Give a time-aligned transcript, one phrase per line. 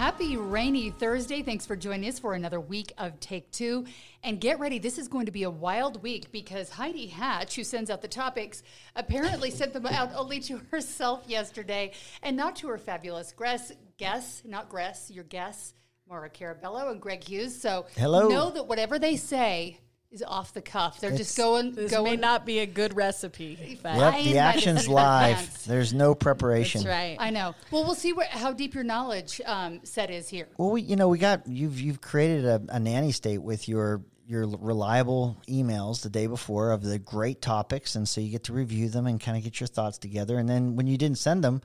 [0.00, 1.42] Happy rainy Thursday.
[1.42, 3.84] Thanks for joining us for another week of Take Two.
[4.24, 7.62] And get ready, this is going to be a wild week because Heidi Hatch, who
[7.62, 8.62] sends out the topics,
[8.96, 11.92] apparently sent them out only to herself yesterday
[12.22, 15.74] and not to her fabulous guests, guests not Gress, your guests,
[16.08, 17.60] Maura Carabello and Greg Hughes.
[17.60, 18.26] So Hello.
[18.26, 19.80] know that whatever they say
[20.10, 21.00] is off the cuff.
[21.00, 23.78] They're just going, This going may not be a good recipe.
[23.82, 25.64] But Yep, the action's live.
[25.66, 26.82] There's no preparation.
[26.82, 27.16] That's right.
[27.18, 27.54] I know.
[27.70, 30.48] Well, we'll see where, how deep your knowledge um, set is here.
[30.58, 34.02] Well, we, you know, we got you've you've created a, a nanny state with your
[34.26, 38.52] your reliable emails the day before of the great topics, and so you get to
[38.52, 40.38] review them and kind of get your thoughts together.
[40.38, 41.62] And then when you didn't send them,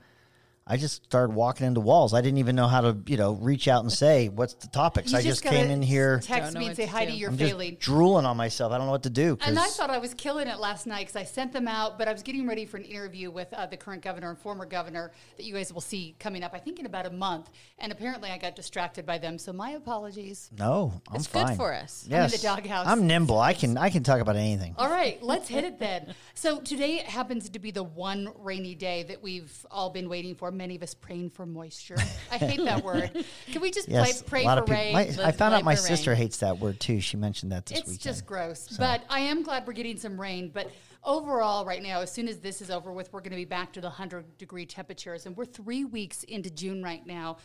[0.68, 2.12] I just started walking into walls.
[2.12, 5.12] I didn't even know how to you know reach out and say what's the topics.
[5.12, 6.18] You I just, gotta came in here.
[6.18, 7.18] Text me and what say, to Heidi, do.
[7.18, 7.70] you're I'm failing.
[7.76, 8.72] just drooling on myself.
[8.72, 9.38] I don't know what to do.
[9.46, 12.08] And I thought I was killing it last night because I sent them out, but
[12.08, 15.12] I was getting ready for an interview with uh, the current governor and former governor
[15.36, 17.48] that you guys will see coming up, I think, in about a month.
[17.78, 20.50] And apparently I got distracted by them, so my apologies.
[20.58, 21.46] no, I'm It's fine.
[21.46, 22.06] good for us.
[22.08, 22.88] I'm in Yes, the doghouse.
[22.88, 23.38] I'm nimble.
[23.38, 24.74] I can I can talk about anything.
[24.78, 26.12] All right, let's hit it then.
[26.34, 30.50] So today happens to be the one rainy day that we've all been waiting for.
[30.56, 31.96] Many of us praying for moisture.
[32.30, 33.10] I hate that word.
[33.52, 34.74] Can we just Yes, play, pray for people.
[34.74, 34.92] rain?
[34.94, 36.18] My, I found out my sister rain.
[36.18, 37.00] hates that word too.
[37.00, 37.80] She mentioned that this week.
[37.82, 38.02] it's weekend.
[38.02, 38.76] just gross.
[38.78, 40.50] But I am glad we're getting some rain.
[40.52, 40.70] But
[41.04, 43.72] overall, right now, as soon as this is over with, we're going to be back
[43.74, 45.26] to the 100 degree temperatures.
[45.26, 47.36] And we're three weeks into June right now.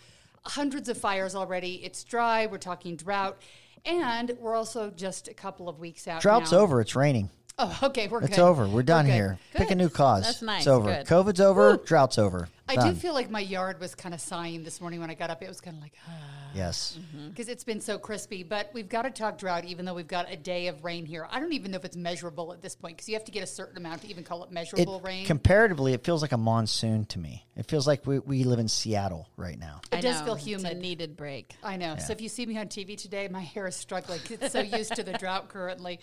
[0.45, 1.75] Hundreds of fires already.
[1.83, 2.47] It's dry.
[2.47, 3.37] We're talking drought.
[3.85, 6.21] And we're also just a couple of weeks out.
[6.21, 6.59] Drought's now.
[6.59, 6.81] over.
[6.81, 7.29] It's raining.
[7.59, 8.07] Oh, okay.
[8.07, 8.39] We're It's good.
[8.39, 8.67] over.
[8.67, 9.13] We're done good.
[9.13, 9.37] here.
[9.53, 10.23] Pick a new cause.
[10.23, 10.61] That's nice.
[10.61, 10.89] It's over.
[10.89, 11.05] Good.
[11.07, 11.77] COVID's over.
[11.77, 12.47] Drought's over.
[12.71, 12.93] I Done.
[12.93, 15.43] do feel like my yard was kind of sighing this morning when I got up.
[15.43, 16.11] It was kind of like, ah.
[16.53, 16.97] Yes.
[17.29, 18.43] because it's been so crispy.
[18.43, 21.27] But we've got to talk drought, even though we've got a day of rain here.
[21.29, 23.43] I don't even know if it's measurable at this point because you have to get
[23.43, 25.25] a certain amount to even call it measurable It, measurable rain.
[25.25, 27.45] comparatively, it feels like a monsoon to me.
[27.57, 29.81] It feels like we, we live in Seattle right now.
[29.91, 30.77] It I does know, feel It's humid.
[30.77, 31.53] a needed break.
[31.63, 31.95] I know.
[31.97, 34.19] So if you see me on TV today, my hair is struggling.
[34.29, 35.99] It's so used to the drought currently.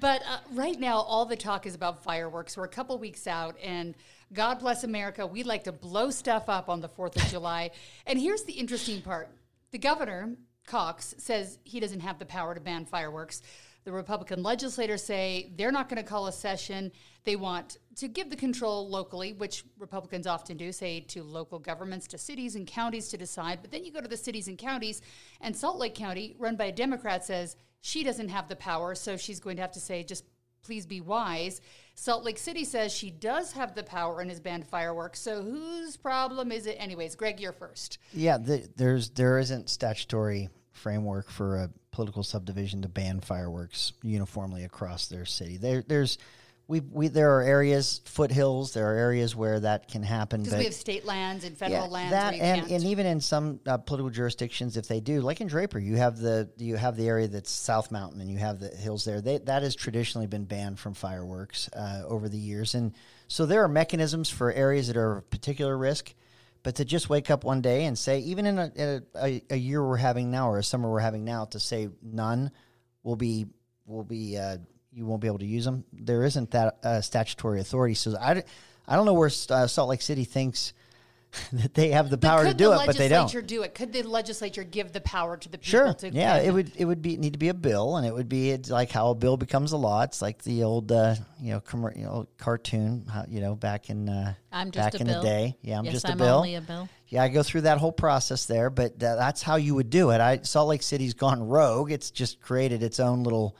[0.00, 2.56] But uh, right now, all the talk is about fireworks.
[2.56, 3.94] We're a couple weeks out, and
[4.32, 5.26] God bless America.
[5.26, 7.70] We like to blow stuff up on the 4th of July.
[8.06, 9.28] And here's the interesting part
[9.70, 13.42] the governor, Cox, says he doesn't have the power to ban fireworks.
[13.84, 16.90] The Republican legislators say they're not going to call a session.
[17.22, 22.08] They want to give the control locally, which Republicans often do, say to local governments,
[22.08, 23.60] to cities and counties to decide.
[23.62, 25.02] But then you go to the cities and counties,
[25.40, 29.16] and Salt Lake County, run by a Democrat, says she doesn't have the power, so
[29.16, 30.24] she's going to have to say, just
[30.62, 31.60] please be wise.
[31.98, 35.18] Salt Lake City says she does have the power and has banned fireworks.
[35.18, 36.76] So whose problem is it?
[36.78, 37.98] Anyways, Greg, you're first.
[38.12, 44.64] Yeah, the, there's there isn't statutory framework for a political subdivision to ban fireworks uniformly
[44.64, 45.56] across their city.
[45.56, 46.18] There, there's
[46.68, 48.72] we we there are areas, foothills.
[48.72, 52.10] There are areas where that can happen, Because we have state lands and federal lands.
[52.10, 52.72] that and, can't.
[52.72, 56.18] and even in some uh, political jurisdictions, if they do, like in Draper, you have
[56.18, 59.20] the you have the area that's South Mountain, and you have the hills there.
[59.20, 62.92] They, that has traditionally been banned from fireworks uh, over the years, and
[63.28, 66.14] so there are mechanisms for areas that are of particular risk.
[66.64, 69.42] But to just wake up one day and say, even in a, in a, a,
[69.50, 72.50] a year we're having now or a summer we're having now, to say none
[73.04, 73.46] will be
[73.86, 74.56] will be uh,
[74.96, 75.84] you won't be able to use them.
[75.92, 77.94] There isn't that uh, statutory authority.
[77.94, 78.42] So I,
[78.88, 80.72] I don't know where uh, Salt Lake City thinks
[81.52, 83.24] that they have the power to do it, but they don't.
[83.24, 83.74] legislature do it?
[83.74, 85.92] Could the legislature give the power to the people Sure.
[85.92, 86.72] to Yeah, it would.
[86.76, 89.10] It would be need to be a bill, and it would be it's like how
[89.10, 90.00] a bill becomes a law.
[90.02, 93.04] It's like the old, uh, you know, commer you know, cartoon.
[93.12, 95.20] How, you know, back in uh, I'm just back a in bill.
[95.20, 95.56] the day.
[95.60, 96.36] Yeah, I'm yes, just a I'm bill.
[96.36, 96.88] only a bill.
[97.08, 100.10] Yeah, I go through that whole process there, but uh, that's how you would do
[100.10, 100.20] it.
[100.22, 101.92] I Salt Lake City's gone rogue.
[101.92, 103.56] It's just created its own little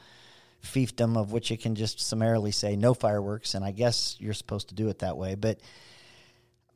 [0.66, 4.68] fiefdom of which it can just summarily say no fireworks, and I guess you're supposed
[4.68, 5.34] to do it that way.
[5.34, 5.60] But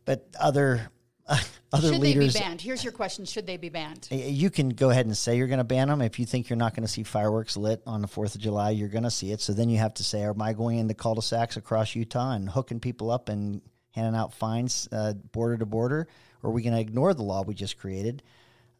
[0.04, 0.90] but other
[1.72, 2.60] other Should leaders, they be banned?
[2.60, 4.08] Here's your question: Should they be banned?
[4.10, 6.02] you can go ahead and say you're going to ban them.
[6.02, 8.70] If you think you're not going to see fireworks lit on the Fourth of July,
[8.70, 9.40] you're going to see it.
[9.40, 12.80] So then you have to say, am I going into cul-de-sacs across Utah and hooking
[12.80, 13.62] people up and
[13.92, 16.08] handing out fines uh, border to border,
[16.42, 18.22] or are we going to ignore the law we just created?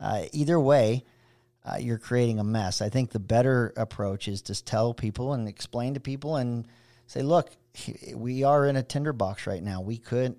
[0.00, 1.04] Uh, either way,
[1.64, 2.80] uh, you're creating a mess.
[2.80, 6.66] I think the better approach is to tell people and explain to people and
[7.06, 7.50] say, look,
[8.14, 9.80] we are in a tinderbox right now.
[9.80, 10.36] We could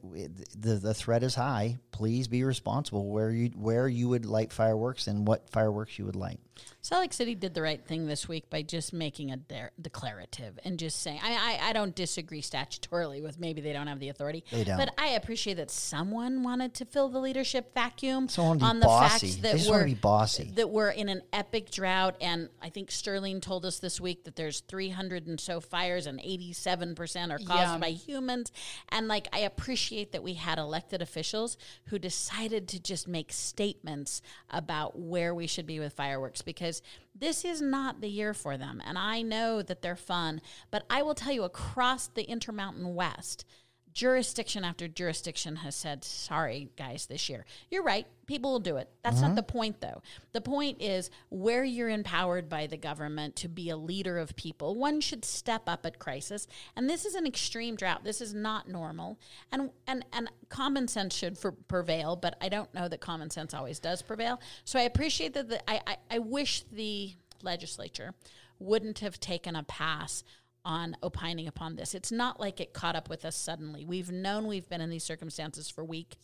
[0.58, 1.80] the the threat is high.
[1.92, 6.16] Please be responsible where you where you would light fireworks and what fireworks you would
[6.16, 6.40] light.
[6.84, 10.58] Salt Lake City did the right thing this week by just making a de- declarative
[10.66, 14.10] and just saying, I, I, I don't disagree statutorily with maybe they don't have the
[14.10, 14.44] authority.
[14.50, 14.78] They don't.
[14.78, 18.88] But I appreciate that someone wanted to fill the leadership vacuum Someone be on the
[18.88, 19.28] bossy.
[19.28, 20.52] fact that just we're be bossy.
[20.56, 22.16] that we're in an epic drought.
[22.20, 26.20] And I think Sterling told us this week that there's 300 and so fires and
[26.20, 27.78] 87% are caused Yeah.
[27.78, 28.52] by humans.
[28.90, 31.58] And like, I appreciate that we had elected officials
[31.90, 36.71] who decided to just make statements about where we should be with fireworks because
[37.14, 38.82] this is not the year for them.
[38.86, 43.44] And I know that they're fun, but I will tell you across the Intermountain West,
[43.94, 47.46] jurisdiction after jurisdiction has said, sorry, guys, this year.
[47.70, 48.08] You're right.
[48.26, 48.90] People will do it.
[49.04, 49.52] That's not the uh-huh.
[49.52, 50.02] point, though.
[50.32, 54.76] The point is where you're empowered by the government to be a leader of people,
[54.76, 56.48] one should step up at crisis.
[56.76, 58.04] And this is an extreme drought.
[58.04, 59.20] This is not normal.
[59.52, 63.54] And, and, and common sense should for, prevail, but I don't know that common sense
[63.54, 64.40] always does prevail.
[64.64, 65.50] So I appreciate that.
[65.50, 68.14] The, I, I, I wish the legislature
[68.60, 70.24] wouldn't have taken a pass
[70.64, 71.96] on opining upon this.
[71.96, 73.86] It's not like it caught up with us suddenly.
[73.86, 76.18] We've known we've been in these circumstances for weeks.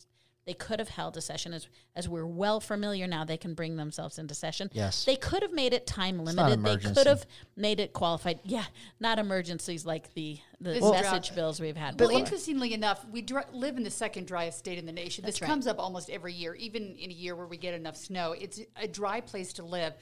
[0.46, 3.22] They could have held a session as as we're well familiar now.
[3.22, 4.70] They can bring themselves into session.
[4.72, 5.04] Yes.
[5.04, 6.64] they could have made it time limited.
[6.64, 8.40] They could have made it qualified.
[8.44, 8.64] Yeah,
[8.98, 12.00] not emergencies like the the This message bills we've had.
[12.00, 12.20] Well, before.
[12.20, 15.22] interestingly enough, we dr- live in the second driest state in the nation.
[15.22, 15.48] That's this right.
[15.48, 18.32] comes up almost every year, even in a year where we get enough snow.
[18.32, 19.92] It's a dry place to live.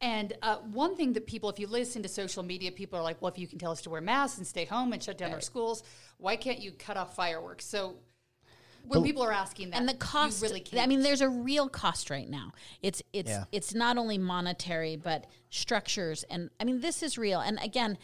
[0.00, 3.20] And uh, one thing that people, if you listen to social media, people are like,
[3.20, 5.32] well, if you can tell us to wear masks and stay home and shut down
[5.32, 5.82] our schools,
[6.16, 7.66] why can't you cut off fireworks?
[7.66, 7.96] So
[8.86, 10.82] when people are asking that, and the you cost really can't.
[10.82, 12.50] i mean there's a real cost right now
[12.82, 13.44] it's it's Yeah.
[13.52, 17.98] it's not only monetary but structures and i mean this is real and again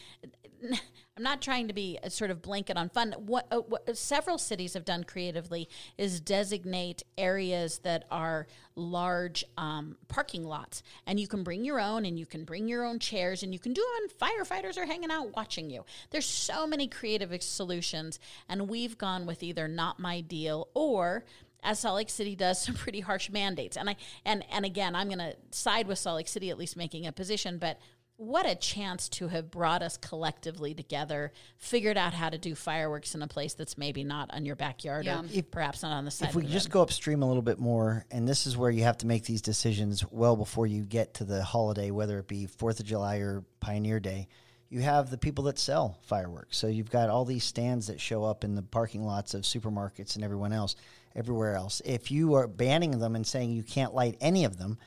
[1.16, 3.12] i'm not trying to be a sort of blanket on fun.
[3.18, 9.96] What, uh, what several cities have done creatively is designate areas that are large um,
[10.08, 10.82] parking lots.
[11.06, 13.58] And you can bring your own and you can bring your own chairs and you
[13.58, 15.84] can do it and firefighters are hanging out watching you.
[16.10, 21.24] There's so many creative solutions and we've gone with either not my deal or
[21.62, 23.76] as Salt Lake City does some pretty harsh mandates.
[23.76, 26.76] And I and and again, I'm going to side with Salt Lake City at least
[26.76, 27.78] making a position, but
[28.18, 33.14] what a chance to have brought us collectively together, figured out how to do fireworks
[33.14, 35.20] in a place that's maybe not on your backyard Yeah.
[35.22, 36.30] or perhaps not on the side.
[36.30, 38.84] if we of just go upstream a little bit more, and this is where you
[38.84, 42.46] have to make these decisions well before you get to the holiday, whether it be
[42.46, 44.28] Fourth of July or Pioneer Day.
[44.68, 46.56] You have the people that sell fireworks.
[46.56, 50.16] So you've got all these stands that show up in the parking lots of supermarkets
[50.16, 50.74] and everyone else,
[51.14, 51.80] everywhere else.
[51.84, 54.78] If you are banning them and saying you can't light any of them,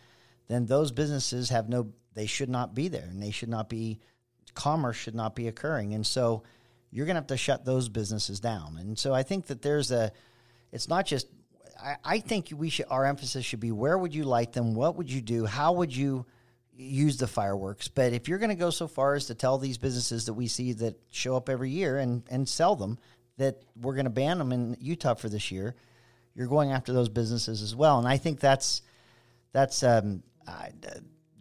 [0.50, 4.00] then those businesses have no they should not be there and they should not be
[4.56, 5.94] commerce should not be occurring.
[5.94, 6.44] And so
[6.92, 8.78] you're going to have to shut those businesses down.
[8.78, 10.12] And so I think that there's a
[10.72, 11.28] it's not just
[11.82, 14.96] I, I think we should our emphasis should be where would you light them what
[14.98, 16.26] would you do how would you
[16.76, 19.78] use the fireworks but if you're going to go so far as to tell these
[19.78, 22.98] businesses that we see that show up every year and and sell them
[23.38, 25.76] that we're going to ban them in utah for this year
[26.36, 28.82] you're going after those businesses as well and i think that's
[29.52, 30.72] that's um I,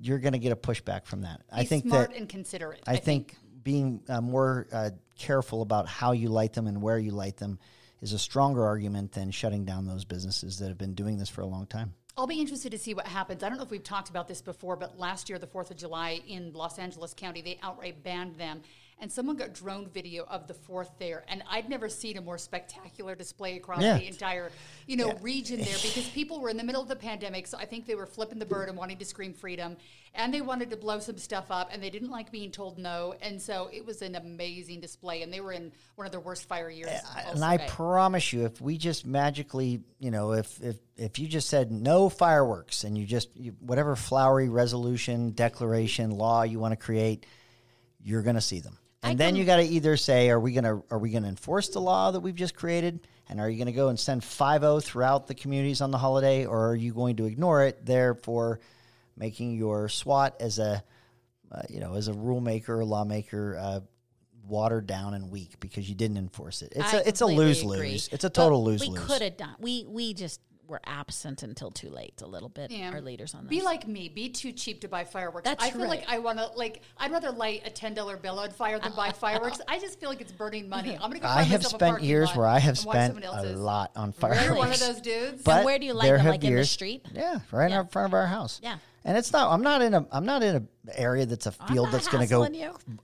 [0.00, 2.82] you're going to get a pushback from that i think smart that and considerate.
[2.86, 7.10] I think being uh, more uh, careful about how you light them and where you
[7.10, 7.58] light them
[8.00, 11.42] is a stronger argument than shutting down those businesses that have been doing this for
[11.42, 11.92] a long time.
[12.16, 13.42] I'll be interested to see what happens.
[13.42, 15.76] I don't know if we've talked about this before, but last year, the 4th of
[15.76, 18.62] July in Los Angeles County, they outright banned them.
[19.00, 21.24] And someone got drone video of the 4th there.
[21.28, 23.96] And I'd never seen a more spectacular display across Yeah.
[23.96, 24.50] the entire,
[24.88, 27.46] you know, region there because people were in the middle of the pandemic.
[27.46, 29.76] So I think they were flipping the bird and wanting to scream freedom.
[30.14, 33.14] And they wanted to blow some stuff up and they didn't like being told no.
[33.22, 35.22] And so it was an amazing display.
[35.22, 36.90] And they were in one of their worst fire years.
[37.34, 37.44] and.
[37.44, 41.70] I promise you, if we just magically, you know, if if if you just said
[41.70, 47.24] no fireworks and you just you, whatever flowery resolution, declaration, law you want to create,
[48.02, 48.76] you're going to see them.
[49.02, 51.10] And I then can- you got to either say, are we going to are we
[51.10, 53.88] going to enforce the law that we've just created, and are you going to go
[53.88, 57.26] and send five zero throughout the communities on the holiday, or are you going to
[57.26, 58.60] ignore it, therefore
[59.16, 60.82] making your SWAT as a
[61.52, 63.80] uh, you know as a rule maker or lawmaker uh,
[64.46, 66.72] watered down and weak because you didn't enforce it.
[66.74, 67.78] It's I a it's a lose agree.
[67.92, 68.08] lose.
[68.10, 68.98] It's a total lose lose.
[68.98, 69.54] We could have done.
[69.60, 72.70] We we just we're absent until too late a little bit.
[72.70, 72.90] Yeah.
[72.92, 73.50] Our leaders on this.
[73.50, 74.08] Be like me.
[74.08, 75.44] Be too cheap to buy fireworks.
[75.44, 75.90] That's I feel right.
[75.90, 76.82] like I want to like.
[76.98, 79.60] I'd rather light a ten dollar bill on fire than buy fireworks.
[79.66, 80.94] I just feel like it's burning money.
[81.00, 81.26] I'm gonna go.
[81.26, 83.92] I find have myself a spent parking years lot where I have spent a lot
[83.96, 84.58] on You're fireworks.
[84.58, 85.42] one of those dudes.
[85.42, 87.06] But where do you light there them, have like in the street?
[87.14, 87.80] Yeah, right Yeah.
[87.80, 88.60] in front of our house.
[88.62, 88.76] Yeah.
[89.08, 89.50] And it's not.
[89.50, 90.06] I'm not in a.
[90.12, 92.46] I'm not in a area that's a field that's going to go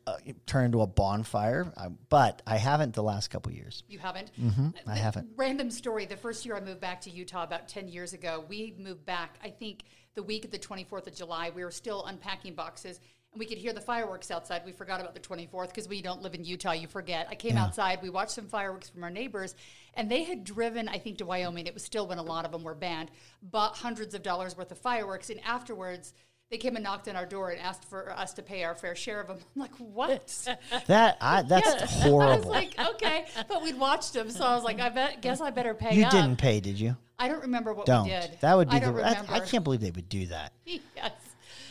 [0.06, 1.72] uh, turn into a bonfire.
[1.78, 3.84] I, but I haven't the last couple years.
[3.88, 4.30] You haven't?
[4.38, 4.68] Mm-hmm.
[4.86, 5.30] I haven't.
[5.34, 6.04] Random story.
[6.04, 9.38] The first year I moved back to Utah about 10 years ago, we moved back,
[9.42, 9.84] I think,
[10.14, 11.50] the week of the 24th of July.
[11.54, 13.00] We were still unpacking boxes
[13.34, 14.62] and we could hear the fireworks outside.
[14.64, 16.72] We forgot about the 24th because we don't live in Utah.
[16.72, 17.26] You forget.
[17.28, 17.98] I came outside.
[18.00, 19.54] We watched some fireworks from our neighbors
[19.94, 21.66] and they had driven, I think, to Wyoming.
[21.66, 23.10] It was still when a lot of them were banned,
[23.42, 25.30] bought hundreds of dollars worth of fireworks.
[25.30, 26.14] And afterwards,
[26.50, 28.94] they came and knocked on our door and asked for us to pay our fair
[28.94, 29.38] share of them.
[29.56, 30.48] I'm like, what?
[30.86, 32.50] That I, that's I was horrible.
[32.50, 35.74] like, okay, but we'd watched them, so I was like, I bet, guess I better
[35.74, 36.12] pay you up.
[36.12, 36.96] didn't pay, did you?
[37.18, 38.04] I don't remember what Don't.
[38.04, 38.38] we did.
[38.40, 39.02] That would be I the.
[39.02, 39.36] I.
[39.36, 40.52] I can't believe they would do that.
[40.96, 41.12] Yes.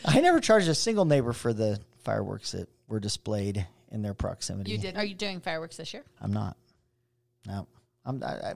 [0.04, 4.72] I never charged a single neighbor for the fireworks that were displayed in their proximity.
[4.72, 4.96] You did.
[4.96, 6.04] Are you doing fireworks this year?
[6.20, 6.56] I'm not.
[7.46, 7.66] No.
[8.04, 8.22] I'm.
[8.22, 8.54] I, I,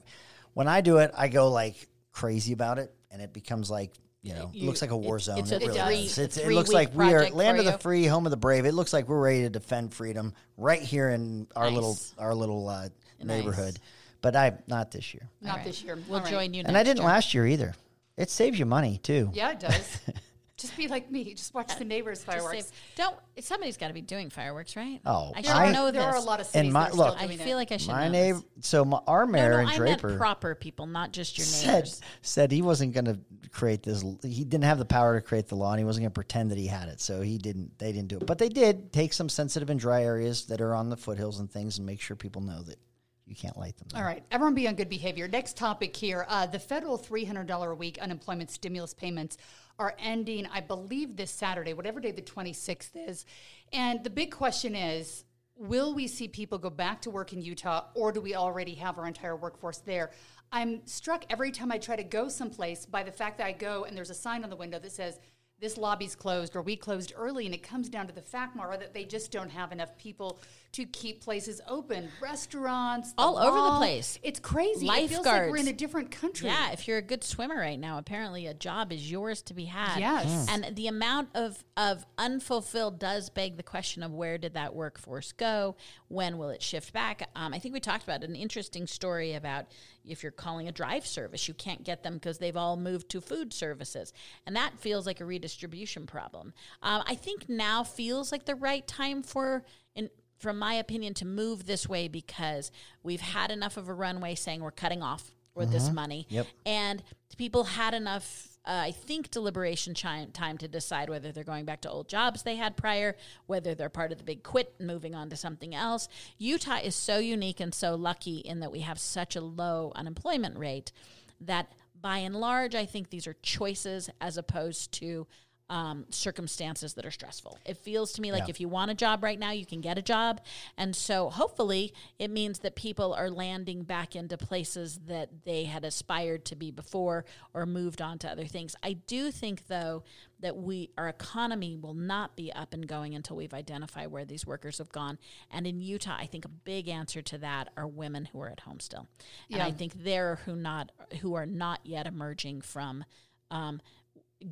[0.54, 4.34] when I do it, I go like crazy about it, and it becomes like you
[4.34, 5.38] know, it looks like a war it's- zone.
[5.38, 6.18] it's a it really three- is.
[6.18, 8.66] It's, it looks like we are land of the free, home of the brave.
[8.66, 11.74] It looks like we're ready to defend freedom right here in our Nice.
[11.74, 13.26] little our little uh, Nice.
[13.26, 13.78] neighborhood.
[14.20, 15.64] But I not this year, Not All right.
[15.66, 15.96] this year.
[16.08, 16.30] We'll All right.
[16.32, 16.64] join you.
[16.66, 17.06] and I didn't year.
[17.06, 17.72] last year either.
[18.16, 19.30] It saves you money too.
[19.32, 20.00] Yeah, it does.
[20.58, 21.34] Just be like me.
[21.34, 22.66] Just watch the neighbors' fireworks.
[22.66, 23.16] say- don't.
[23.40, 25.00] Somebody's got to be doing fireworks, right?
[25.06, 26.14] Oh, I There should are- know there this.
[26.14, 27.54] are a lot of cities my- that are look, still I feel it.
[27.54, 28.66] like I should My know neighbor, this.
[28.66, 31.72] so my, our mayor no, and I Draper meant proper people, not just your said
[31.74, 32.00] neighbors.
[32.22, 33.20] said he wasn't going to
[33.52, 34.02] create this.
[34.24, 36.50] He didn't have the power to create the law, and he wasn't going to pretend
[36.50, 37.00] that he had it.
[37.00, 37.78] So he didn't.
[37.78, 40.74] They didn't do it, but they did take some sensitive and dry areas that are
[40.74, 42.80] on the foothills and things, and make sure people know that
[43.28, 43.86] you can't light them.
[43.92, 44.00] there.
[44.02, 45.28] All right, everyone be on good behavior.
[45.28, 49.36] Next topic here: uh, the federal three hundred dollar a week unemployment stimulus payments
[49.78, 53.26] are ending, I believe, this Saturday, whatever day the twenty sixth is.
[53.73, 55.25] And the big question is:
[55.56, 58.99] Will we see people go back to work in Utah, or do we already have
[58.99, 60.11] our entire workforce there?
[60.50, 63.85] I'm struck every time I try to go someplace by the fact that I go
[63.85, 65.18] and there's a sign on the window that says.
[65.61, 68.78] This lobby's closed, or we closed early, and it comes down to the fact, Mara,
[68.78, 70.38] that they just don't have enough people
[70.72, 72.08] to keep places open.
[72.20, 74.18] Restaurants, the All over the place.
[74.22, 74.87] It's crazy.
[74.87, 76.48] It feels like we're in a different country.
[76.48, 79.64] Yeah, if you're a good swimmer right now, apparently a job is yours to be
[79.64, 79.98] had.
[79.98, 80.26] Yes.
[80.26, 80.66] Mm.
[80.66, 85.32] And the amount of, of unfulfilled does beg the question of where did that workforce
[85.32, 85.76] go?
[86.08, 87.28] When will it shift back?
[87.34, 89.66] Um, I think we talked about an interesting story about
[90.04, 93.20] if you're calling a drive service, you can't get them because they've all moved to
[93.20, 94.12] food services.
[94.46, 96.52] And that feels like a redistribution problem.
[96.82, 99.64] Um, I think now feels like the right time for.
[99.94, 102.71] In, from my opinion, to move this way because
[103.02, 106.26] we've had enough of a runway saying we're cutting off with this money.
[106.30, 106.47] Yep.
[106.64, 107.02] And
[107.37, 111.80] people had enough, uh, I think, deliberation chi- time to decide whether they're going back
[111.83, 113.16] to old jobs they had prior,
[113.47, 116.09] whether they're part of the big quit and moving on to something else.
[116.38, 120.57] Utah is so unique and so lucky in that we have such a low unemployment
[120.57, 120.92] rate
[121.40, 125.26] that by and large, I think these are choices as opposed to
[125.70, 127.58] um, circumstances that are stressful.
[127.66, 128.50] It feels to me like Yeah.
[128.50, 130.40] if you want a job right now, you can get a job.
[130.78, 135.84] And so hopefully it means that people are landing back into places that they had
[135.84, 138.76] aspired to be before or moved on to other things.
[138.82, 140.04] I do think though
[140.40, 144.46] that we our economy will not be up and going until we've identified where these
[144.46, 145.18] workers have gone.
[145.50, 148.60] And in Utah, I think a big answer to that are women who are at
[148.60, 149.08] home still.
[149.50, 153.04] And I think they're who not who are not yet emerging from
[153.50, 153.80] um,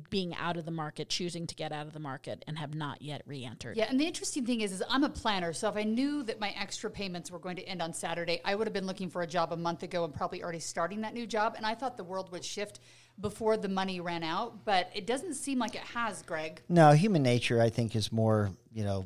[0.09, 3.01] being out of the market, choosing to get out of the market, and have not
[3.01, 3.77] yet re-entered.
[3.77, 6.39] Yeah, and the interesting thing is, is I'm a planner, so if I knew that
[6.39, 9.21] my extra payments were going to end on Saturday, I would have been looking for
[9.21, 11.53] a job a month ago and probably already starting that new job.
[11.55, 12.79] And I thought the world would shift
[13.19, 16.61] before the money ran out, but it doesn't seem like it has, Greg.
[16.69, 19.05] No, human nature, I think, is more, you know,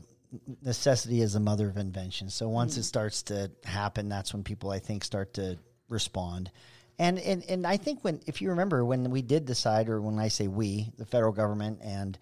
[0.63, 2.29] necessity is the mother of invention.
[2.29, 2.81] So once hmm.
[2.81, 5.57] it starts to happen, that's when people, I think, start to
[5.89, 6.51] respond.
[7.01, 10.19] And, and and I think when if you remember when we did decide, or when
[10.19, 12.15] I say we, the federal government and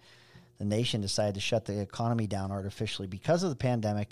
[0.56, 4.08] the nation decided to shut the economy down artificially because of the pandemic,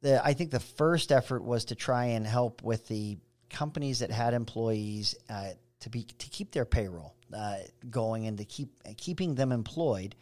[0.00, 3.18] the I think the first effort was to try and help with the
[3.50, 7.58] companies that had employees uh, to be to keep their payroll uh,
[7.90, 10.16] going and to keep keeping them employed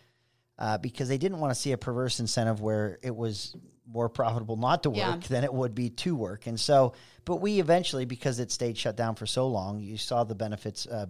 [0.58, 3.54] uh, because they didn't want to see a perverse incentive where it was
[3.87, 5.16] more profitable not to work Yeah.
[5.28, 6.46] than it would be to work.
[6.46, 6.94] And so,
[7.25, 10.87] but we eventually, because it stayed shut down for so long, you saw the benefits
[10.87, 11.06] uh,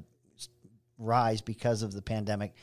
[0.99, 2.55] rise because of the pandemic.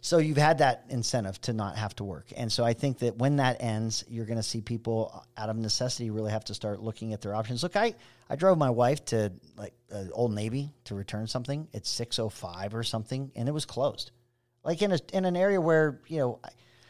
[0.00, 2.26] So you've had that incentive to not have to work.
[2.36, 5.56] And so I think that when that ends, you're going to see people out of
[5.56, 7.62] necessity really have to start looking at their options.
[7.62, 7.94] Look, I,
[8.30, 12.82] I drove my wife to like uh, Old Navy to return something at 6:05 or
[12.84, 14.12] something and it was closed.
[14.66, 16.40] Like in a in an area where, you know,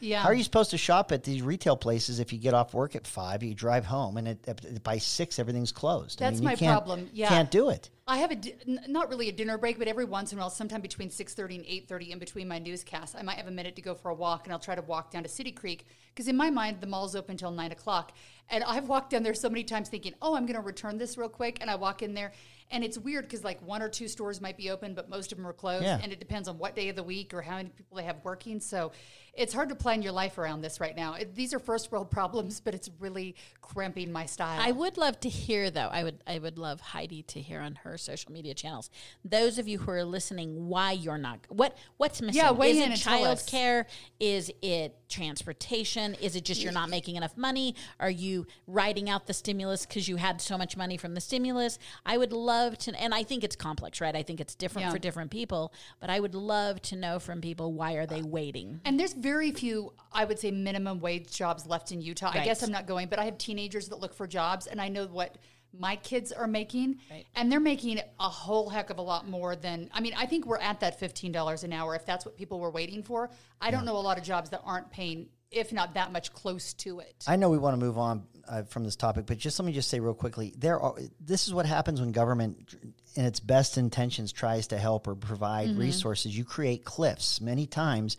[0.01, 0.23] Yeah.
[0.23, 2.97] how are you supposed to shop at these retail places if you get off work
[2.97, 6.19] at 5, you drive home and it, by 6 everything's closed?
[6.19, 7.11] That's you my can't- problem.
[7.13, 7.29] Yeah.
[7.29, 7.91] Can't do it.
[8.09, 10.41] I have a di- n- not really a dinner break, but every once in a
[10.41, 13.49] while, sometime between six thirty and eight thirty, in between my newscasts, I might have
[13.49, 15.51] a minute to go for a walk, and I'll try to walk down to City
[15.51, 18.13] Creek because in my mind the mall's open until nine o'clock,
[18.49, 21.19] and I've walked down there so many times thinking, oh, I'm going to return this
[21.19, 22.33] real quick, and I walk in there.
[22.73, 25.39] And it's weird because like one or two stores might be open, but most of
[25.39, 26.01] them are closed, Yeah.
[26.03, 28.17] and it depends on what day of the week or how many people they have
[28.25, 28.59] working.
[28.59, 28.91] So
[29.35, 31.15] it's hard to plan your life around this right now.
[31.15, 34.59] It, these are first world problems, but it's really cramping my style.
[34.61, 35.87] I would love to hear though.
[35.93, 38.91] I would I would love Heidi to hear on her social media channels.
[39.25, 42.43] Those of you who are listening, why you're not what what's missing?
[42.43, 43.87] Yeah, is it child care?
[44.21, 46.15] Is it transportation?
[46.21, 47.75] Is it just you're not making enough money?
[48.01, 51.79] Are you writing out the stimulus because you had so much money from the stimulus?
[52.05, 54.15] I would love to, and I think it's complex, right?
[54.15, 54.93] I think it's different Yeah.
[54.93, 58.81] for different people, but I would love to know from people why are they waiting?
[58.85, 62.31] And there's very few, I would say, minimum wage jobs left in Utah.
[62.35, 64.89] I guess I'm not going, but I have teenagers that look for jobs, and I
[64.89, 65.37] know what
[65.79, 67.27] my kids are making, Right.
[67.35, 69.91] and they're making a whole heck of a lot more than.
[69.93, 72.61] I mean, I think we're at that fifteen dollars an hour if that's what people
[72.61, 73.31] were waiting for.
[73.61, 76.75] I don't know a lot of jobs that aren't paying, if not that much, close
[76.75, 77.25] to it.
[77.27, 79.73] I know we want to move on uh, from this topic, but just let me
[79.73, 80.95] just say real quickly: there are.
[81.21, 82.75] This is what happens when government,
[83.15, 85.81] in its best intentions, tries to help or provide Mm-hmm.
[85.81, 86.37] resources.
[86.37, 87.41] You create cliffs.
[87.41, 88.17] Many times,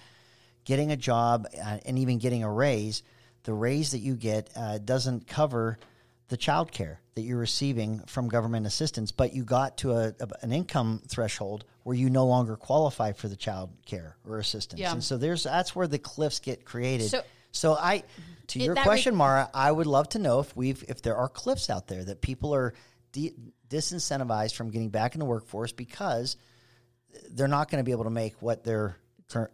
[0.65, 3.03] getting a job uh, and even getting a raise,
[3.43, 5.77] the raise that you get uh, doesn't cover
[6.29, 10.27] the child care that you're receiving from government assistance, but you got to a, a-
[10.41, 14.79] an income threshold where you no longer qualify for the child care or assistance.
[14.81, 14.91] Yeah.
[14.91, 17.10] And so there's that's where the cliffs get created.
[17.10, 17.22] So-
[17.53, 18.03] So I,
[18.48, 21.15] to It- your question, re- Mara, I would love to know if we've if there
[21.15, 22.74] are cliffs out there that people are
[23.13, 23.34] de-
[23.69, 26.36] disincentivized from getting back in the workworkforce because
[27.31, 28.98] they're not going to be able to make what they're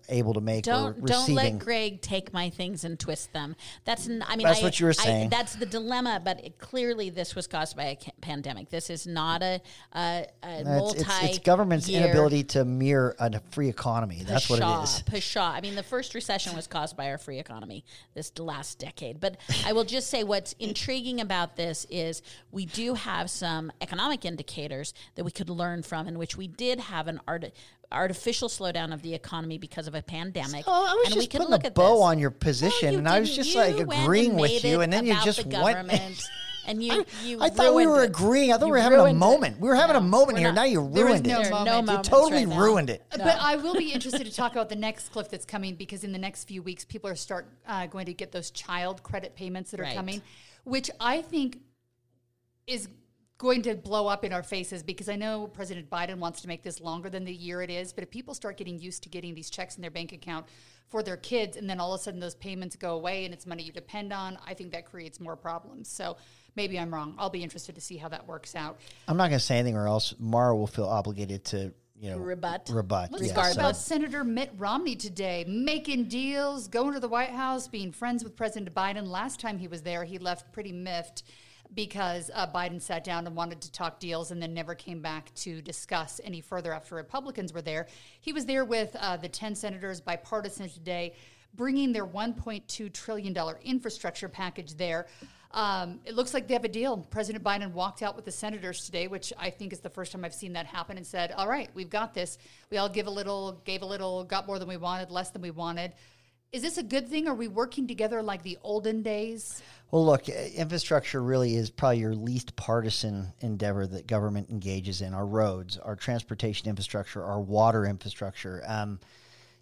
[0.10, 3.56] able to make Don't don't let Greg take my things and twist them.
[3.86, 5.30] That's n- I mean That's I- what you were I- saying.
[5.30, 6.22] that's the dilemma.
[6.24, 8.70] But it, clearly, this was caused by a ca- pandemic.
[8.70, 9.62] This is not a
[9.96, 11.00] a, a No, multi.
[11.00, 14.24] it's, it's, government's inability to mirror a free economy.
[14.24, 15.04] That's what it is.
[15.24, 15.52] Pshaw.
[15.54, 19.20] I mean, the first recession was caused by our free economy this last decade.
[19.20, 22.22] But I will just say what's intriguing about this is
[22.52, 26.80] we do have some economic indicators that we could learn from, in which we did
[26.80, 27.46] have an art.
[27.94, 30.64] Artificial slowdown of the economy because of a pandemic.
[30.68, 32.04] Oh, I was and we just could putting look a at bow this.
[32.04, 34.92] on your No, position, you and I was just You like agreeing with you, and
[34.92, 35.90] then you just the went.
[36.66, 37.40] and you you.
[37.42, 38.10] I thought we were it.
[38.10, 38.52] agreeing.
[38.54, 39.20] I thought You we were having a ruined it.
[39.20, 39.60] moment.
[39.60, 40.48] We were having a moment here.
[40.48, 40.56] not.
[40.56, 41.44] Now you There was ruined no it.
[41.44, 41.88] There are moment.
[41.88, 43.04] no You You totally right ruined it.
[43.12, 46.12] But I will be interested to talk about the next cliff that's coming because in
[46.14, 49.72] the next few weeks, people are start uh, going to get those child credit payments
[49.72, 49.96] that are Right.
[49.96, 50.22] coming,
[50.64, 51.60] which I think
[52.66, 52.88] is
[53.44, 56.64] going to blow up in our faces because I know President Biden wants to make
[56.64, 57.92] this longer than the year it is.
[57.92, 60.48] But if people start getting used to getting these checks in their bank account
[60.88, 63.46] for their kids, and then all of a sudden those payments go away and it's
[63.46, 65.90] money you depend on, I think that creates more problems.
[65.90, 66.16] So
[66.56, 67.16] maybe I'm wrong.
[67.20, 68.80] I'll be interested to see how that works out.
[69.08, 72.18] I'm not going to say anything, or else Mara will feel obligated to, you know,
[72.18, 72.70] Rebut.
[72.72, 73.12] Rebut.
[73.12, 77.32] Let's yeah, talk so- about Senator Mitt Romney today, making deals, going to the White
[77.32, 79.06] House, being friends with President Biden.
[79.06, 81.24] Last time he was there, he left pretty miffed
[81.74, 85.34] because uh, Biden sat down and wanted to talk deals and then never came back
[85.36, 87.88] to discuss any further after Republicans were there.
[88.22, 91.14] He was there with uh, the 10 senators, bipartisan today,
[91.54, 95.08] bringing their $1.2 trillion infrastructure package there.
[95.52, 96.98] Um, it looks like they have a deal.
[96.98, 100.26] President Biden walked out with the senators today, which I think is the first time
[100.26, 102.40] I've seen that happen, and said, "All right, we've got this.
[102.72, 105.44] We all give a little, gave a little, got more than we wanted, less than
[105.44, 105.94] we wanted."
[106.52, 107.28] Is this a good thing?
[107.28, 109.62] Are we working together like the olden days?
[109.94, 115.14] Well, look, infrastructure really is probably your least partisan endeavor that government engages in.
[115.14, 118.64] Our roads, our transportation infrastructure, our water infrastructure.
[118.66, 119.00] Um,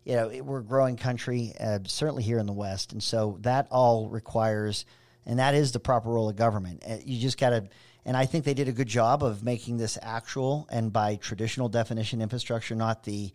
[0.06, 3.40] you know, it- we're a growing country, uh, certainly here in the West, and so
[3.42, 4.86] that all requires,
[5.26, 6.82] and that is the proper role of government.
[6.90, 7.68] Uh, you just got to,
[8.06, 11.68] and I think they did a good job of making this actual and by traditional
[11.68, 13.34] definition infrastructure, not the,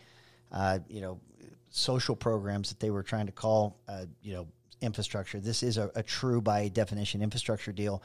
[0.50, 1.20] uh, you know,
[1.68, 4.46] social programs that they were trying to call, uh, you know,
[4.80, 5.40] infrastructure.
[5.40, 8.02] This is a, a true by definition infrastructure deal,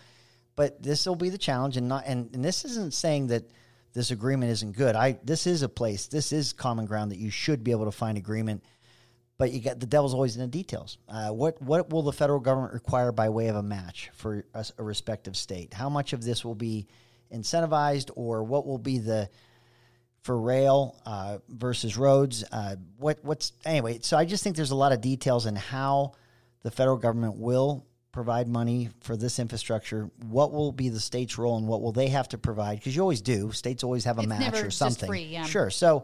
[0.56, 3.50] but this will be the challenge, and not, and, and this isn't saying that
[3.94, 4.96] this agreement isn't good.
[4.96, 7.92] I this is a place, this is common ground that you should be able to
[7.92, 8.64] find agreement.
[9.38, 11.00] But you got the devil's always in the details.
[11.10, 14.66] Uh, what what will the federal government require by way of a match for a,
[14.78, 15.74] a respective state?
[15.74, 16.88] How much of this will be
[17.34, 19.30] incentivized, or what will be the
[20.24, 22.44] for rail uh, versus roads.
[22.52, 24.00] Uh, what what's anyway?
[24.02, 26.14] So I just think there's a lot of details in how
[26.64, 30.10] the federal government will provide money for this infrastructure.
[30.28, 32.80] What will be the state's role, and what will they have to provide?
[32.80, 33.52] Because you always do.
[33.52, 35.08] States always have a It's match or something.
[35.08, 35.46] free, yeah.
[35.46, 35.70] Sure.
[35.70, 36.04] So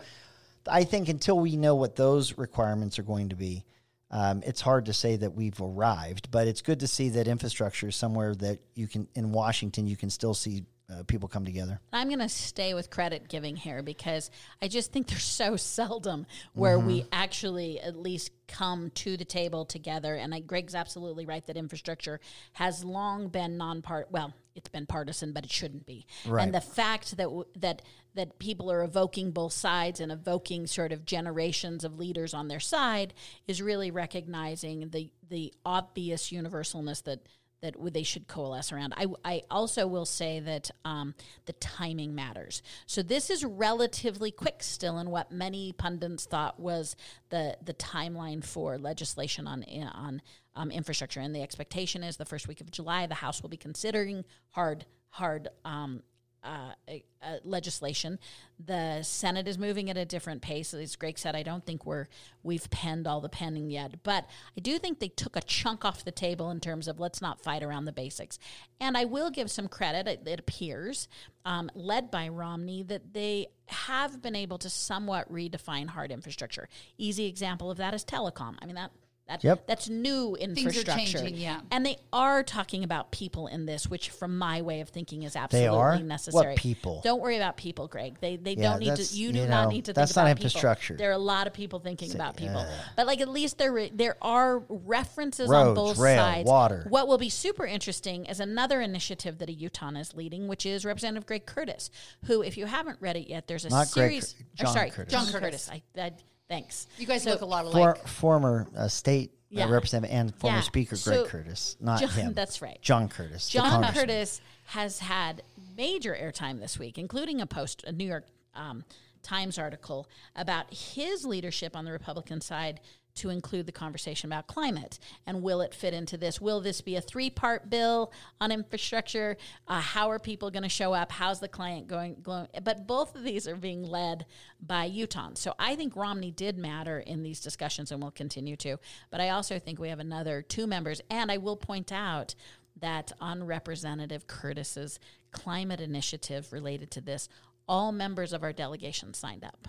[0.70, 3.63] I think until we know what those requirements are going to be.
[4.10, 7.89] Um, it's hard to say that we've arrived, but it's good to see that infrastructure
[7.89, 11.80] is somewhere that you can in Washington you can still see uh, people come together.
[11.91, 16.26] I'm going to stay with credit giving here because I just think there's so seldom
[16.54, 17.10] where we Mm-hmm.
[17.12, 20.15] actually at least come to the table together.
[20.15, 22.19] And I, Greg's absolutely right that infrastructure
[22.54, 24.08] has long been non-part.
[24.12, 26.08] Well, it's been partisan, but it shouldn't be.
[26.26, 26.43] Right.
[26.43, 27.82] And the fact that w- that
[28.15, 32.60] that people are evoking both sides and evoking sort of generations of leaders on their
[32.60, 33.13] side
[33.47, 37.19] is really recognizing the the obvious universalness that
[37.62, 38.93] that they should coalesce around.
[38.96, 41.15] I, I also will say that um,
[41.46, 42.62] the timing matters.
[42.86, 46.96] So this is relatively quick still in what many pundits thought was
[47.30, 50.22] the the timeline for legislation on on
[50.56, 51.20] um, infrastructure.
[51.20, 54.86] And the expectation is the first week of July, the House will be considering hard
[55.10, 55.48] hard.
[55.65, 56.04] Um,
[56.48, 58.20] uh, uh, legislation.
[58.64, 60.74] The Senate is moving at a different pace.
[60.74, 62.08] As Greg said, I don't think we're
[62.44, 66.06] we've penned all the penning yet, but I do think they took a chunk off
[66.06, 68.40] the table in terms of let's not fight around the basics.
[68.80, 70.08] And I will give some credit.
[70.08, 71.08] It, it appears,
[71.46, 76.70] um, led by Romney, that they have been able to somewhat redefine hard infrastructure.
[76.98, 78.56] Easy example of that is telecom.
[78.62, 78.92] I mean that.
[79.28, 79.68] That, Yep.
[79.68, 80.96] That's new are infrastructure.
[81.20, 81.60] changing, yeah.
[81.70, 85.36] And they are talking about people in this, which, from my way of thinking, is
[85.36, 85.92] absolutely are?
[85.96, 86.56] What necessary.
[86.56, 87.02] people?
[87.04, 88.18] Don't worry about people, Greg.
[88.22, 89.04] They they Yeah, don't need to.
[89.16, 89.94] You you do know, not need to.
[89.94, 90.46] that's think not about people.
[90.46, 90.96] infrastructure.
[90.96, 94.16] There are a lot of people thinking about people, but like at least there there
[94.22, 96.48] are references on both rail, sides.
[96.48, 96.86] water.
[96.90, 100.86] What will be super interesting is another initiative that a Utah is leading, which is
[100.86, 101.90] Representative Greg Curtis,
[102.26, 104.36] who, if you haven't read it yet, there's a Not Greg series.
[104.62, 105.12] Or sorry, Curtis.
[105.12, 105.70] John John Curtis.
[105.72, 106.12] I, I,
[106.50, 106.88] thanks.
[106.98, 109.70] You guys So- look a lot For, former uh, state uh, Yeah.
[109.70, 110.62] representative and former Yeah.
[110.64, 112.34] speaker So, Greg Curtis, not John- him.
[112.34, 112.82] that's right.
[112.82, 113.50] John Curtis.
[113.50, 113.84] John.
[113.94, 115.44] Curtis has had
[115.76, 118.84] major airtime this week, including a post, a New York um,
[119.24, 122.80] Times article about his leadership on the Republican side
[123.17, 126.41] to include the conversation about climate and will it fit into this?
[126.41, 129.38] Will this be a three-part bill on infrastructure?
[129.67, 131.12] Uh, how are people going to show up?
[131.12, 132.17] How's the client going?
[132.21, 132.47] going?
[132.63, 134.25] But both of these are being led
[134.65, 135.38] by Utahns.
[135.38, 138.77] So I think Romney did matter in these discussions and will continue to.
[139.10, 142.36] But I also think we have another two members, and I will point out
[142.80, 144.99] that on Representative Curtis's
[145.32, 147.30] climate initiative related to this,
[147.67, 149.67] all members of our delegation signed up.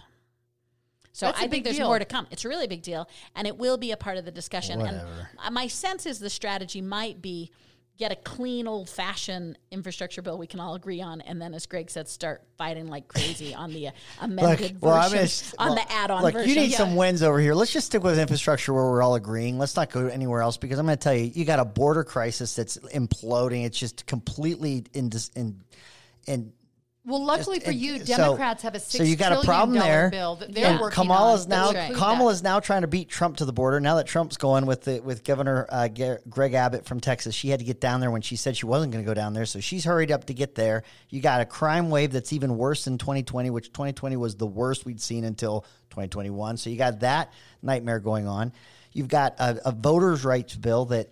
[1.18, 1.88] So That's a I think there's deal.
[1.88, 2.28] more to come.
[2.30, 4.78] It's a really big deal, and it will be a part of the discussion.
[4.78, 4.98] Whatever.
[4.98, 7.50] And uh, my sense is the strategy might be
[7.98, 11.90] get a clean, old-fashioned infrastructure bill we can all agree on, and then, as Greg
[11.90, 15.84] said, start fighting like crazy on the uh, amended Look, well, version, gonna, on well,
[15.84, 16.50] the add-on Look, version.
[16.50, 16.76] you need Yeah.
[16.76, 17.52] some wins over here.
[17.52, 19.58] Let's just stick with infrastructure where we're all agreeing.
[19.58, 22.04] Let's not go anywhere else because I'm going to tell you, you got a border
[22.04, 23.64] crisis that's imploding.
[23.66, 25.64] It's just completely in dis- in
[26.28, 26.52] in
[27.08, 30.10] Well, luckily for you, so- Democrats have a six so you got a problem there.
[30.10, 30.80] bill that they're Yeah.
[30.80, 31.48] working Kamala's on.
[31.48, 32.48] now that will include Kamala's that.
[32.48, 33.80] now trying to beat Trump to the border.
[33.80, 35.88] Now that Trump's going with the with Governor uh,
[36.28, 38.92] Greg Abbott from Texas, she had to get down there when she said she wasn't
[38.92, 40.82] going to go down there, so she's hurried up to get there.
[41.08, 44.84] You got a crime wave that's even worse than 2020, which 2020 was the worst
[44.84, 46.58] we'd seen until 2021.
[46.58, 48.52] So you got that nightmare going on.
[48.92, 51.08] You've got a, a voters' rights bill that.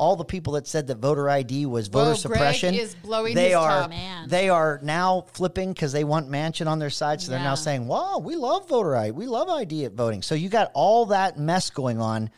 [0.00, 3.34] All the people that said that voter ID was voter Whoa, Greg suppression, is blowing
[3.34, 3.90] they his are top.
[3.90, 4.28] Man.
[4.28, 7.20] they are now flipping because they want Manchin on their side.
[7.20, 7.44] So they're Yeah.
[7.44, 9.10] now saying, "Wow, we love voter ID.
[9.10, 12.30] We love ID at voting." So you got all that mess going on.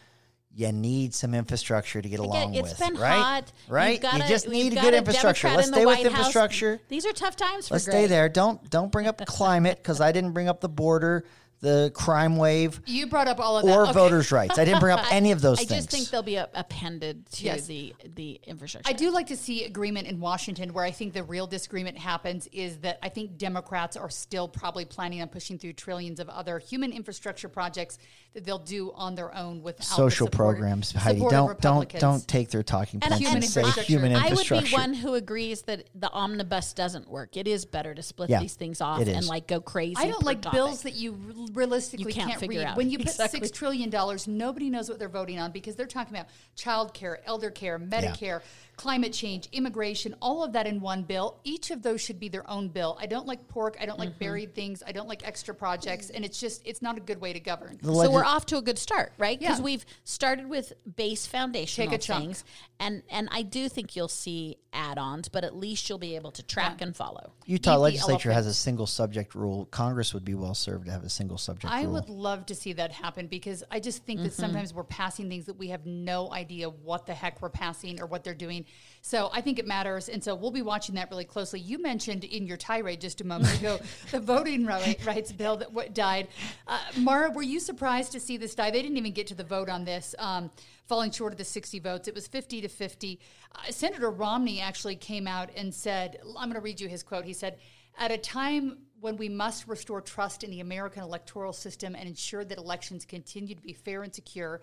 [0.55, 3.23] You need some infrastructure to get Again, along it's with, been right?
[3.23, 3.53] hot.
[3.69, 3.93] Right?
[3.93, 5.47] You've got you just you've need got good infrastructure.
[5.47, 6.19] Democrat Let's in the stay with White House.
[6.19, 6.81] infrastructure.
[6.89, 7.95] These are tough times for Let's Greg.
[7.97, 8.29] stay there.
[8.29, 11.25] Don't don't bring up climate because I didn't bring up the border,
[11.63, 13.73] the crime wave, You brought up all of that.
[13.75, 13.93] or Okay.
[13.93, 14.59] voters' rights.
[14.59, 15.87] I didn't bring up any of those I things.
[15.87, 17.67] just think they'll be appended to Yes.
[17.67, 18.91] the the infrastructure.
[18.91, 20.73] I do like to see agreement in Washington.
[20.75, 24.85] Where I think the real disagreement happens is that I think Democrats are still probably
[24.85, 27.97] planning on pushing through trillions of other human infrastructure projects
[28.35, 31.19] that they'll do on their own without the Social support- programs, Heidi.
[31.21, 33.83] support of Don't don't don't take their talking points and and, say infrastructure.
[33.93, 34.67] human I would infrastructure.
[34.69, 37.37] be one who agrees that the omnibus doesn't work.
[37.37, 39.95] It is better to split Yeah, these things off and like go crazy.
[39.97, 40.57] I don't like topic.
[40.57, 42.67] bills that you r- realistically You can't can't, figure read.
[42.69, 42.77] out.
[42.77, 43.41] When you put Exactly.
[43.41, 47.21] six trillion dollars, nobody knows what they're voting on because they're talking about child care,
[47.27, 48.41] elder care, Medicare,
[48.77, 51.39] climate change, immigration, all of that in one bill.
[51.45, 52.97] Each of those should be their own bill.
[53.01, 53.77] I don't like pork.
[53.81, 54.19] I don't like Mm-hmm.
[54.19, 54.83] buried things.
[54.87, 57.79] I don't like extra projects, and it's just it's not a good way to govern.
[57.81, 59.39] The So legis- we're off to a good start, right?
[59.39, 59.65] Because Yeah.
[59.65, 62.25] we've started with base foundational Take a chunk.
[62.25, 62.45] things,
[62.81, 66.43] and and I do think you'll see add-ons, but at least you'll be able to
[66.43, 67.33] track and follow.
[67.47, 69.67] Utah Eat legislature has a single subject rule.
[69.67, 71.93] Congress would be well served to have a single subject I rule.
[71.93, 75.47] would love to see that happen because I just think that sometimes we're passing things
[75.47, 78.65] that we have no idea what the heck we're passing or what they're doing.
[79.03, 80.09] So I think it matters.
[80.09, 81.61] And so we'll be watching that really closely.
[81.61, 83.79] You mentioned in your tirade just a moment ago
[84.11, 86.29] the voting ri- rights bill that what died.
[86.67, 88.71] Uh, Mara, were you surprised to see this die?
[88.71, 90.15] They didn't even get to the vote on this.
[90.19, 90.51] Um,
[90.93, 92.07] falling short of the 60 votes.
[92.07, 93.19] It was 50 to 50.
[93.55, 97.25] Uh, Senator Romney actually came out and said, I'm going to read you his quote.
[97.25, 97.57] He said,
[97.97, 102.45] At a time when we must restore trust in the American electoral system and ensure
[102.45, 104.61] that elections continue to be fair and secure,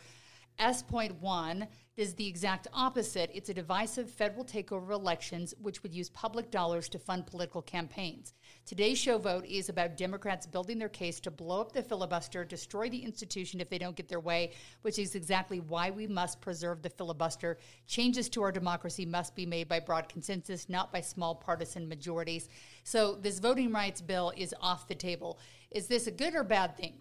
[0.59, 3.31] S.1 is the exact opposite.
[3.33, 7.63] It's a divisive federal takeover of elections, which would use public dollars to fund political
[7.63, 8.35] campaigns.
[8.69, 12.87] Today's show vote is about Democrats building their case to blow up the filibuster, destroy
[12.87, 14.51] the institution if they don't get their way,
[14.83, 17.57] which is exactly why we must preserve the filibuster.
[17.87, 22.47] Changes to our democracy must be made by broad consensus, not by small partisan majorities.
[22.83, 25.39] So this voting rights bill is off the table.
[25.71, 26.93] Is this a good or bad thing?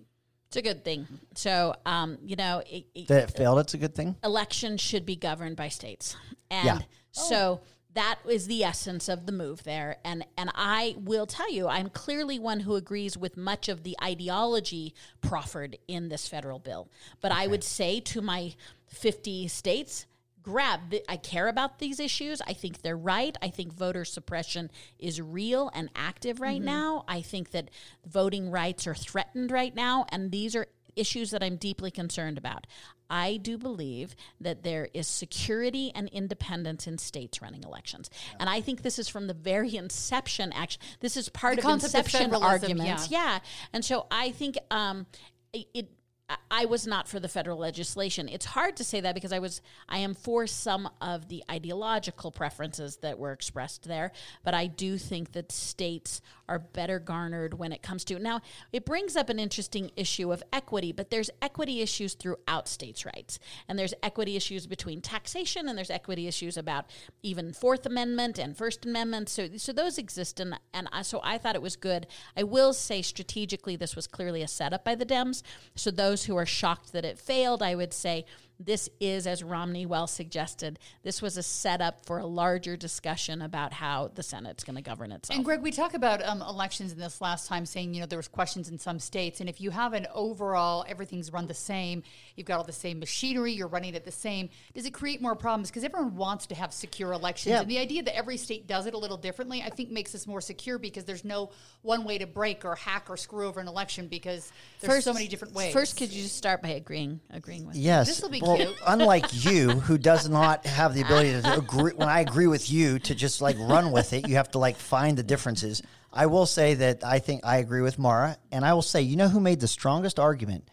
[0.46, 1.06] It's a good thing.
[1.34, 3.58] So, um, you know, it, it- that it failed.
[3.58, 4.16] It's a good thing.
[4.24, 6.16] elections should be governed by states.
[6.50, 6.78] And Yeah.
[7.12, 7.60] so
[7.98, 9.96] that is the essence of the move there.
[10.04, 13.96] And and I will tell you, I'm clearly one who agrees with much of the
[14.00, 16.88] ideology proffered in this federal bill.
[17.20, 18.54] But I would say to my
[18.86, 20.06] 50 states,
[20.42, 22.40] grab the, I care about these issues.
[22.40, 23.36] I think they're right.
[23.42, 26.66] I think voter suppression is real and active right mm-hmm.
[26.66, 27.04] now.
[27.08, 27.68] I think that
[28.06, 32.66] voting rights are threatened right now and these are issues that I'm deeply concerned about.
[33.10, 38.10] I do believe that there is security and independence in states running elections.
[38.38, 41.64] And I think this is from the very inception actually this is part The of
[41.64, 43.10] concept of inception arguments.
[43.10, 43.18] yeah.
[43.34, 43.38] Yeah.
[43.72, 45.06] And so I think um
[45.52, 45.90] it, it
[46.28, 48.28] I- I was not for the federal legislation.
[48.28, 52.30] It's hard to say that because I was I am for some of the ideological
[52.30, 54.12] preferences that were expressed there,
[54.44, 58.40] but I do think that states are better garnered when it comes to now
[58.72, 63.38] it brings up an interesting issue of equity, but there's equity issues throughout states' rights.
[63.68, 66.86] And there's equity issues between taxation and there's equity issues about
[67.22, 69.28] even Fourth Amendment and First Amendment.
[69.28, 72.06] So so those exist and and I, so I thought it was good.
[72.36, 75.42] I will say strategically this was clearly a setup by the Dems.
[75.74, 78.24] So those who are shocked that it failed, I would say
[78.60, 83.72] this is, as Romney well suggested, this was a setup for a larger discussion about
[83.72, 85.36] how the Senate's going to govern itself.
[85.36, 88.18] And Greg, we talk about um, elections in this last time, saying you know there
[88.18, 92.02] was questions in some states, and if you have an overall everything's run the same,
[92.34, 94.48] you've got all the same machinery, you're running it the same.
[94.74, 95.70] Does it create more problems?
[95.70, 97.60] Because everyone wants to have secure elections, Yeah.
[97.60, 100.26] and the idea that every state does it a little differently, I think, makes us
[100.26, 101.50] more secure because there's no
[101.82, 105.28] one way to break or hack or screw over an election because there's so many
[105.28, 105.72] different ways.
[105.72, 107.76] First, could you just start by agreeing agreeing with?
[107.76, 107.82] me?
[107.82, 108.08] Yes.
[108.08, 112.20] This'll be well, unlike you, who does not have the ability to agree, when I
[112.20, 115.22] agree with you, to just like run with it, you have to like find the
[115.22, 115.82] differences.
[116.12, 119.16] I will say that I think I agree with Mara, and I will say, you
[119.16, 120.68] know who made the strongest argument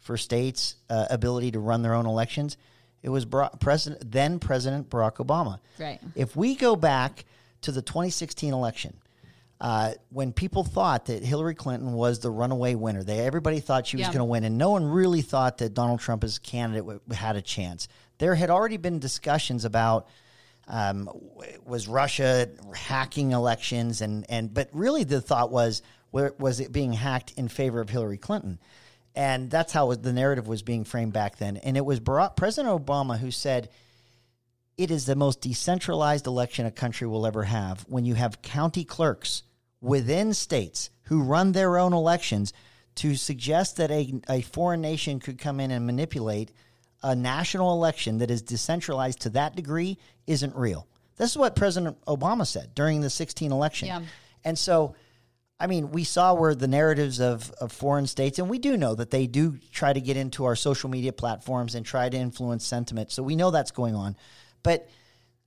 [0.00, 2.56] for states' uh, ability to run their own elections?
[3.02, 5.58] It was Barack, President, then President Barack Obama.
[5.78, 6.00] Right.
[6.14, 7.24] If we go back
[7.62, 8.96] to the 2016 election,
[9.60, 13.96] uh, when people thought that Hillary Clinton was the runaway winner, they everybody thought she
[13.98, 14.12] was Yeah.
[14.12, 17.00] going to win, and no one really thought that Donald Trump as a candidate w-
[17.12, 17.86] had a chance.
[18.18, 20.06] There had already been discussions about
[20.66, 26.60] um, w- was Russia hacking elections, and and but really the thought was where was
[26.60, 28.58] it being hacked in favor of Hillary Clinton,
[29.14, 31.56] and that's how the narrative was being framed back then.
[31.58, 33.68] And it was Barack, President Obama who said
[34.78, 38.84] it is the most decentralized election a country will ever have when you have county
[38.84, 39.42] clerks
[39.80, 42.52] within states who run their own elections
[42.96, 46.52] to suggest that a, a foreign nation could come in and manipulate
[47.02, 50.86] a national election that is decentralized to that degree isn't real.
[51.16, 53.88] This is what President Obama said during the 16 election.
[53.88, 54.02] Yeah.
[54.44, 54.94] And so,
[55.58, 58.94] I mean, we saw where the narratives of, of foreign states, and we do know
[58.94, 62.66] that they do try to get into our social media platforms and try to influence
[62.66, 63.12] sentiment.
[63.12, 64.16] So we know that's going on.
[64.62, 64.88] But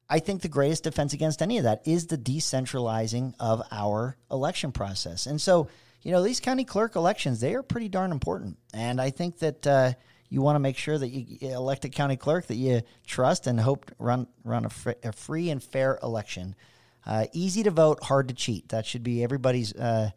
[0.10, 4.72] I think the greatest defense against any of that is the decentralizing of our election
[4.72, 5.26] process.
[5.26, 5.70] And so,
[6.02, 8.58] you know, these county clerk elections, they are pretty darn important.
[8.74, 9.94] And I think that uh,
[10.30, 13.60] you want to make sure that you elect a county clerk that you trust and
[13.60, 16.56] hope run, run a, fr- a free and fair election.
[17.06, 18.70] Uh, easy to vote, hard to cheat.
[18.70, 20.12] That should be everybody's uh,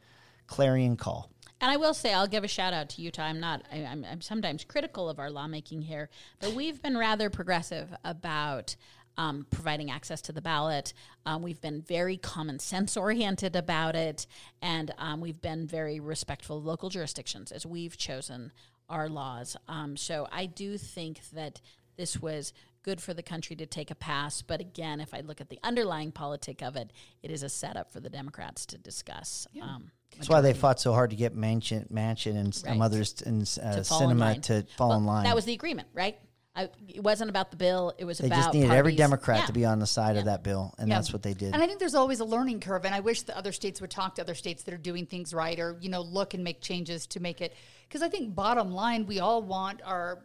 [0.47, 1.31] clarion call.
[1.61, 3.23] And I will say, I'll give a shout out to Utah.
[3.23, 7.95] I'm not, I, I'm sometimes critical of our lawmaking here, but we've been rather progressive
[8.05, 8.77] about
[9.17, 10.93] um, providing access to the ballot.
[11.25, 14.27] Um, we've been very common sense oriented about it,
[14.63, 18.53] and um, we've been very respectful of local jurisdictions as we've chosen
[18.89, 19.57] our laws.
[19.69, 21.61] Um, so I do think that
[21.97, 22.53] this was
[22.83, 24.43] good for the country to take a pass.
[24.43, 27.93] But again, if I look at the underlying politic of it, it is a setup
[27.93, 29.49] for the Democrats to discuss.
[29.61, 33.41] Um, That's why they fought so hard to get Manchin, Manchin and some others in
[33.41, 35.25] uh, to fall in Sinema to fall in line.
[35.25, 36.17] That was the agreement, right?
[36.57, 37.93] I, it wasn't about the bill.
[37.99, 39.47] It was they about just needed every Democrat Yeah.
[39.47, 40.95] to be on the side of that bill, and Yeah.
[40.95, 41.53] that's what they did.
[41.53, 43.91] And I think there's always a learning curve, and I wish the other states would
[43.91, 46.63] talk to other states that are doing things right, or you know, look and make
[46.63, 47.55] changes to make it.
[47.89, 50.21] Because I think bottom line, we all want our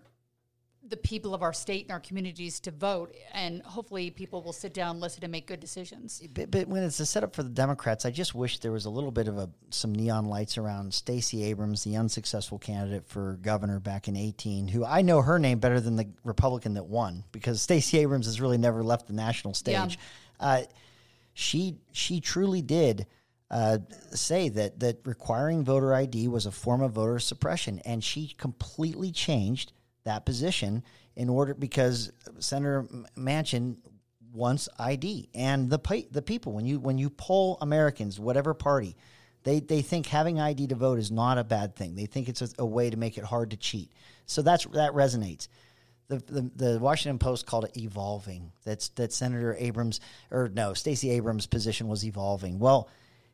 [0.87, 4.73] the people of our state and our communities to vote, and hopefully, people will sit
[4.73, 6.21] down, listen, and make good decisions.
[6.33, 8.89] but, but when it's a setup for the Democrats, I just wish there was a
[8.89, 13.79] little bit of a some neon lights around Stacey Abrams, the unsuccessful candidate for governor
[13.79, 17.61] back in 18, who I know her name better than the Republican that won because
[17.71, 19.99] Stacey Abrams has really never left the national stage.
[20.39, 20.63] Uh,
[21.33, 23.05] she she truly did
[23.51, 23.77] uh,
[24.13, 29.11] say that that requiring voter ID was a form of voter suppression, and she completely
[29.11, 30.83] changed that position
[31.15, 32.87] in order because Senator
[33.17, 33.77] Manchin
[34.33, 38.95] wants ID, and the the people when you when you poll Americans, whatever party.
[39.43, 41.95] They, they think having ID to vote is not a bad thing.
[41.95, 43.91] They think it's a, a way to make it hard to cheat.
[44.27, 45.47] So that's that resonates
[46.11, 48.51] the, the the Washington Post called it evolving.
[48.65, 52.59] That's that Senator Abrams or no Stacey Abrams' position was evolving.
[52.59, 52.89] Well,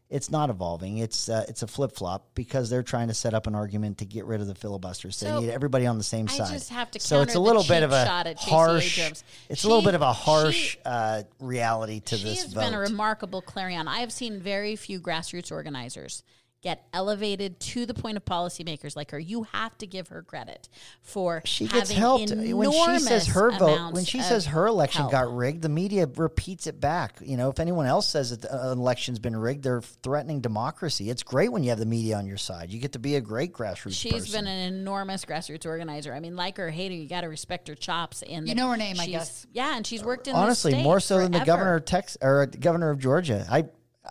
[0.09, 0.99] it's not evolving.
[0.99, 4.05] It's uh, it's a flip flop because they're trying to set up an argument to
[4.05, 5.19] get rid of the filibusters.
[5.19, 6.53] They So, need everybody on the same I side.
[6.53, 9.13] just have to so it's a little bit of a shot at Stacey harsh.
[9.49, 12.21] It's a little bit of a harsh she- uh, reality to this.
[12.21, 12.61] she has vote.
[12.61, 13.87] been a remarkable clarion.
[13.87, 16.23] I have seen very few grassroots organizers
[16.61, 19.19] get elevated to the point of policymakers like her.
[19.19, 20.67] You have to give her credit
[21.01, 25.11] for she gets helped when she says her vote when she says her election help.
[25.11, 28.71] got rigged the media repeats it back you know if anyone else says that uh,
[28.71, 32.25] an election's been rigged they're threatening democracy it's great when you have the media on
[32.25, 34.45] your side you get to be a great grassroots She's person.
[34.45, 36.13] been an enormous grassroots organizer.
[36.13, 38.21] I mean, like her or hate her, you got to respect her chops.
[38.23, 39.47] And You know her name, I she's- guess.
[39.53, 42.17] Yeah, and she's worked in honestly the state more so than the governor of Texas
[42.21, 43.65] or the governor of Georgia I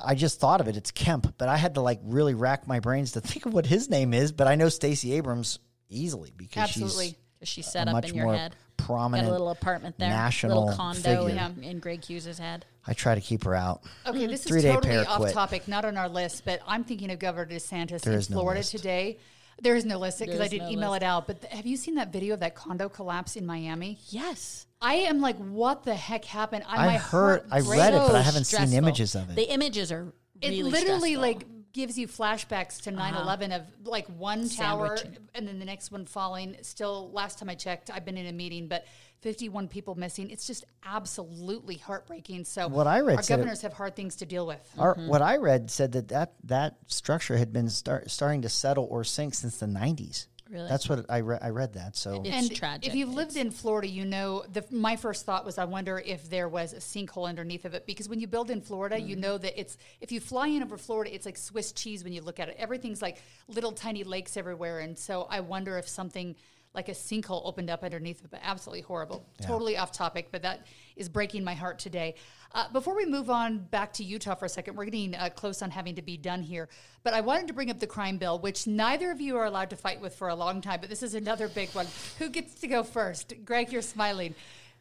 [0.05, 2.81] I just thought of it it's Kemp but I had to like really rack my
[2.81, 6.65] brains to think of what his name is but I know Stacey Abrams easily because
[6.65, 7.07] Absolutely.
[7.07, 8.55] she's 'Cause She's set a up much in your more head.
[8.79, 11.51] prominent Got a little apartment there, national little condo figure.
[11.59, 12.65] in, in Greg Hughes's head.
[12.87, 15.35] I try to keep her out Okay, this is totally off quit.
[15.35, 18.37] topic, not on our list, but I'm thinking of Governor DeSantis There in is no
[18.39, 18.71] Florida list.
[18.73, 19.19] today.
[19.63, 21.03] There is no list because I didn't no email list.
[21.03, 21.27] it out.
[21.27, 23.99] But th- have you seen that video of that condo collapse in Miami?
[24.09, 24.67] Yes.
[24.83, 26.65] I am like, what the heck happened?
[26.69, 29.37] I, I my heard- heart I read it, but I haven't seen images of it.
[29.37, 31.21] The images are It literally stressful.
[31.23, 35.29] like gives you flashbacks to 9-11 of like one tower Sandwiching.
[35.35, 38.33] and then the next one falling still last time i checked i've been in a
[38.33, 38.85] meeting but
[39.21, 43.63] 51 people missing it's just absolutely heartbreaking so What I read our said it- governors
[43.63, 45.09] have hard things to deal with Our, Mm-hmm.
[45.09, 49.05] What I read said that that, that structure had been start, starting to settle or
[49.05, 50.27] sink since the 90s.
[50.49, 50.69] Really?
[50.69, 51.97] That's what I, re- I read that.
[51.97, 52.87] So It's and tragic.
[52.89, 55.99] if you've lived It's- in Florida, you know the my first thought was I wonder
[56.05, 59.09] if there was a sinkhole underneath of it because when you build in Florida, Mm-hmm.
[59.09, 62.13] you know that it's if you fly in over Florida, it's like Swiss cheese when
[62.13, 62.57] you look at it.
[62.59, 66.37] Everything's like little tiny lakes everywhere, and so I wonder if something
[66.77, 68.31] like a sinkhole opened up underneath it.
[68.31, 69.27] But absolutely horrible.
[69.41, 72.15] Totally off topic, but that is breaking my heart today.
[72.53, 75.63] Uh, before we move on back to Utah for a second, we're getting uh, close
[75.63, 76.69] on having to be done here.
[77.03, 79.71] But I wanted to bring up the crime bill, which neither of you are allowed
[79.71, 80.81] to fight with for a long time.
[80.81, 81.87] But this is another big one.
[82.19, 83.35] Who gets to go first?
[83.45, 84.35] Greg, you're smiling.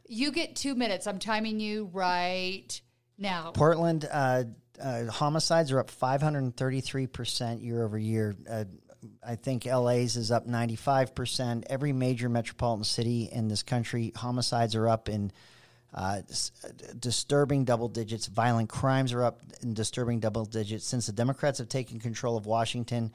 [0.08, 1.08] You get two minutes.
[1.08, 2.80] I'm timing you right
[3.18, 3.52] now.
[3.52, 4.44] Portland uh,
[4.82, 8.36] uh, homicides are up 533% year over year.
[9.28, 11.64] I think LA's is up 95%.
[11.70, 15.32] Every major metropolitan city in this country, homicides are up in
[15.94, 16.22] uh,
[17.00, 18.28] disturbing double digits.
[18.28, 20.86] Violent crimes are up in disturbing double digits.
[20.86, 23.12] Since the Democrats have taken control of Washington,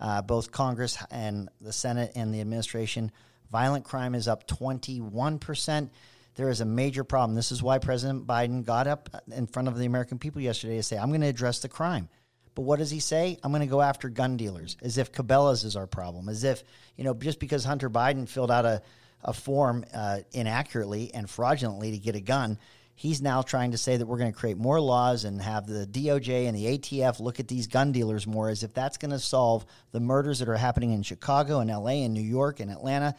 [0.00, 3.12] uh, both Congress and the Senate and the administration,
[3.50, 5.90] violent crime is up 21%.
[6.34, 7.36] There is a major problem.
[7.36, 10.82] This is why President Biden got up in front of the American people yesterday to
[10.82, 12.08] say, I'm going to address the crime.
[12.54, 13.38] But what does he say?
[13.42, 16.62] I'm going to go after gun dealers, as if Cabela's is our problem, as if,
[16.96, 18.82] you know, just because Hunter Biden filled out a,
[19.24, 22.58] a form uh, inaccurately and fraudulently to get a gun,
[22.94, 25.86] he's now trying to say that we're going to create more laws and have the
[25.86, 29.18] DOJ and the ATF look at these gun dealers more, as if that's going to
[29.18, 33.14] solve the murders that are happening in Chicago and LA and New York and Atlanta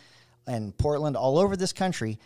[0.45, 2.19] and Portland, all over this country.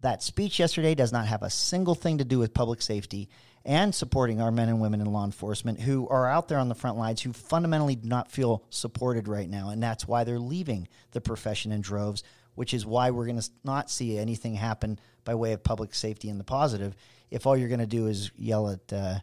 [0.00, 3.28] That speech yesterday does not have a single thing to do with public safety
[3.64, 6.74] and supporting our men and women in law enforcement who are out there on the
[6.74, 9.70] front lines who fundamentally do not feel supported right now.
[9.70, 12.22] And that's why they're leaving the profession in droves,
[12.54, 16.28] which is why we're going to not see anything happen by way of public safety
[16.28, 16.96] in the positive
[17.30, 18.92] if all you're going to do is yell at.
[18.92, 19.18] Uh,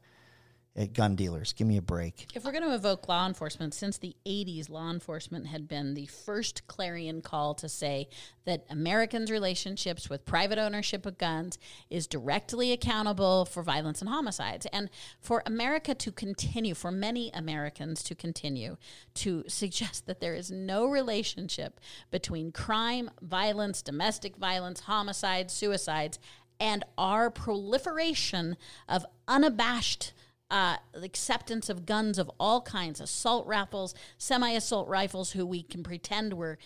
[0.79, 1.51] at gun dealers.
[1.51, 2.27] Give me a break.
[2.33, 6.05] If we're going to evoke law enforcement, since the 80s, law enforcement had been the
[6.05, 8.07] first clarion call to say
[8.45, 14.65] that Americans' relationships with private ownership of guns is directly accountable for violence and homicides.
[14.67, 14.89] And
[15.19, 18.77] for America to continue, for many Americans to continue
[19.15, 26.19] to suggest that there is no relationship between crime, violence, domestic violence, homicides, suicides,
[26.57, 28.55] and our proliferation
[28.87, 30.13] of unabashed
[30.51, 36.33] uh, acceptance of guns of all kinds, assault rifles, semi-assault rifles, who we can pretend
[36.33, 36.57] we're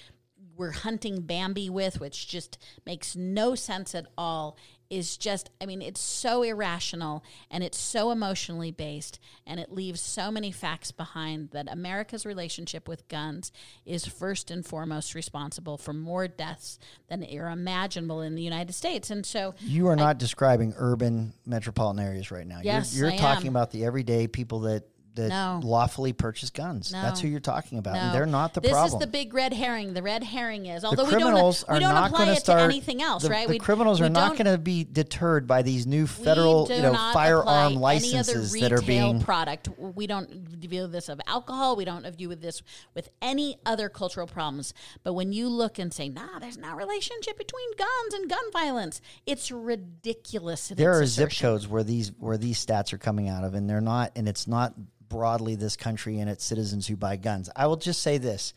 [0.56, 4.58] we're hunting Bambi with, which just makes no sense at all,
[4.94, 10.00] is just, I mean, it's so irrational and it's so emotionally based and it leaves
[10.00, 13.52] so many facts behind that America's relationship with guns
[13.86, 16.78] is first and foremost responsible for more deaths
[17.10, 19.10] than are imaginable in the United States.
[19.10, 22.60] And so You are not describing urban metropolitan areas right now.
[22.64, 23.54] Yes, you're, you're I talking am.
[23.54, 24.84] about the everyday people that
[25.16, 25.60] that No.
[25.64, 26.90] lawfully purchase guns.
[26.90, 27.94] That's who you're talking about.
[27.94, 28.88] No, And they're not the this problem.
[28.92, 29.94] This is the big red herring.
[29.94, 32.36] The red herring is, the although we don't, criminals we don't not apply going it
[32.36, 33.48] to start to anything else, the, right?
[33.48, 36.82] The We- criminals we are not going to be deterred by these new federal, you
[36.82, 39.70] know, firearm apply any other licenses that are being product.
[39.78, 41.76] We don't view this of alcohol.
[41.76, 42.62] We don't view this
[42.96, 44.74] with any other cultural problems.
[45.04, 49.02] But when you look and say, "Nah, there's no relationship between guns and gun violence,"
[49.26, 50.68] it's ridiculous.
[50.70, 53.82] there are zip codes where these where these stats are coming out of and they're
[53.82, 54.74] not and it's not
[55.14, 57.48] broadly this country and its citizens who buy guns.
[57.56, 58.56] I will just say this.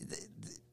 [0.00, 0.26] The,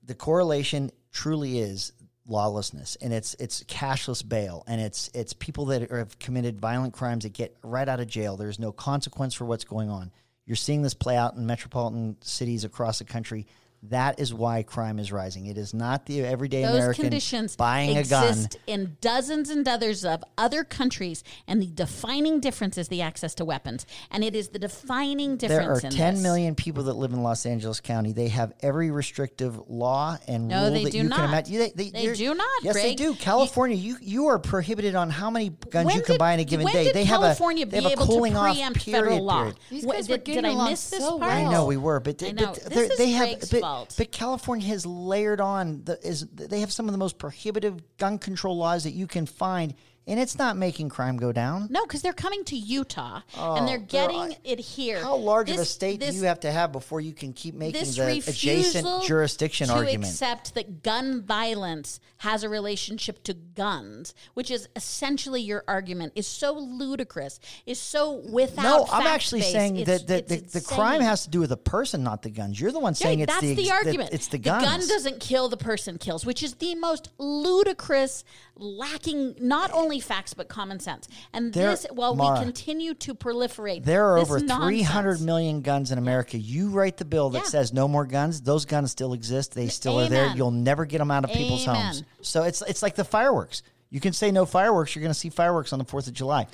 [0.04, 1.94] the correlation truly is
[2.28, 6.94] lawlessness and it's it's cashless bail and it's it's people that are, have committed violent
[6.94, 8.36] crimes that get right out of jail.
[8.36, 10.12] There's no consequence for what's going on.
[10.48, 13.46] You're seeing this play out in metropolitan cities across the country
[13.84, 17.98] that is why crime is rising it is not the everyday Those american conditions buying
[17.98, 22.88] a gun exist in dozens and dozens of other countries, and the defining difference is
[22.90, 25.50] the access to weapons, and it is the defining difference.
[25.66, 25.84] There difference.
[25.84, 26.24] are in 10 this.
[26.24, 28.12] million people that live in Los Angeles County.
[28.14, 31.16] They have every restrictive law and No, rule they that do you not.
[31.18, 31.58] can imagine.
[31.76, 33.16] They, They you're- do not, Yes, they do.
[33.16, 36.40] California, you you are prohibited on how many guns When you can did- buy in
[36.40, 36.84] a given when day.
[36.86, 39.04] Did they California have a, they be have a able cooling to off preempt period.
[39.04, 39.38] federal law?
[39.40, 39.60] period.
[39.70, 41.32] These What- guys were did, getting did I along miss this so part?
[41.32, 42.54] I know we were, but, I but know.
[42.54, 43.62] they're- This is they have Greg's but,
[43.98, 48.18] but California has layered on the is they have some of the most prohibitive gun
[48.18, 49.74] control laws that you can find,
[50.12, 51.68] and it's not making crime go down.
[51.70, 55.02] No, because they're coming to Utah and oh, they're they're- getting it here.
[55.02, 57.56] How large of a state this- do you have to have before you can keep
[57.56, 60.04] making this the adjacent jurisdiction to argument?
[60.04, 66.28] accept that gun violence has a relationship to guns, which is essentially your argument, is
[66.28, 68.64] so ludicrous, is so without.
[68.64, 69.52] No, I'm actually base.
[69.54, 72.22] saying It's- that, that the, it's the crime has to do with the person, not
[72.22, 72.60] the guns.
[72.60, 74.10] You're the one Yeah, saying it's that's the, the, argument.
[74.12, 74.62] It's the guns.
[74.64, 78.26] The gun doesn't kill the person kills, which is the most ludicrous,
[78.58, 81.08] lacking not only facts but common sense.
[81.34, 85.22] And There- this, while Mara, we continue to proliferate, There are this over 300 nonsense-
[85.26, 86.38] million guns in America.
[86.38, 87.50] You write the bill that Yeah.
[87.50, 88.42] says no more guns.
[88.42, 89.54] Those guns still exist.
[89.54, 90.34] They still are there.
[90.36, 91.82] You'll never get them out of people's Amen.
[91.86, 92.04] homes.
[92.22, 93.64] So it's it's like the fireworks.
[93.90, 94.96] You can say no fireworks.
[94.96, 96.48] You're going to see fireworks on the 4th of July.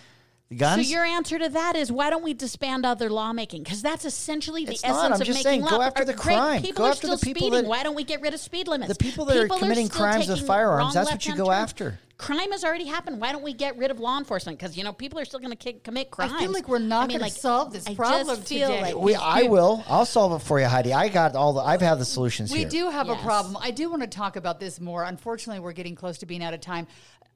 [0.50, 3.64] The So your answer to that is why don't we disband other lawmaking?
[3.64, 4.92] Because that's essentially the It's not.
[5.12, 5.70] essence I'm of making saying, law.
[5.72, 6.62] go after the crime.
[6.62, 7.64] People Go are after the still people speeding.
[7.64, 8.88] that- why don't we get rid of speed limits?
[8.88, 12.00] The people that are committing still crimes with firearms, that's what you go after.
[12.18, 13.22] Crime has already happened.
[13.22, 14.58] Why don't we get rid of law enforcement?
[14.58, 16.34] Because you know people are still going to commit crimes.
[16.34, 18.82] I feel like we're not I mean, gonna solve this I problem just feel today.
[18.82, 19.84] like we, I will.
[19.88, 20.94] I'll solve it for you, Heidi.
[20.94, 21.62] I got all the.
[21.62, 22.70] I've had the solutions We here.
[22.70, 23.20] do have Yes.
[23.20, 23.56] a problem.
[23.62, 25.04] I do want to talk about this more.
[25.04, 26.88] Unfortunately, we're getting close to being out of time.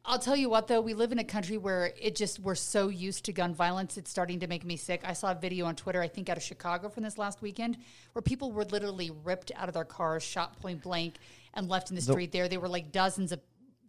[0.04, 2.88] I'll tell you what, though, we live in a country where it just we're so
[2.90, 3.98] used to gun violence.
[3.98, 5.02] It's starting to make me sick.
[5.04, 7.78] I saw a video on Twitter, I think out of Chicago from this last weekend,
[8.14, 11.18] where people were literally ripped out of their cars, shot point blank,
[11.54, 12.32] and left in the street.
[12.32, 13.42] There, there were like dozens of,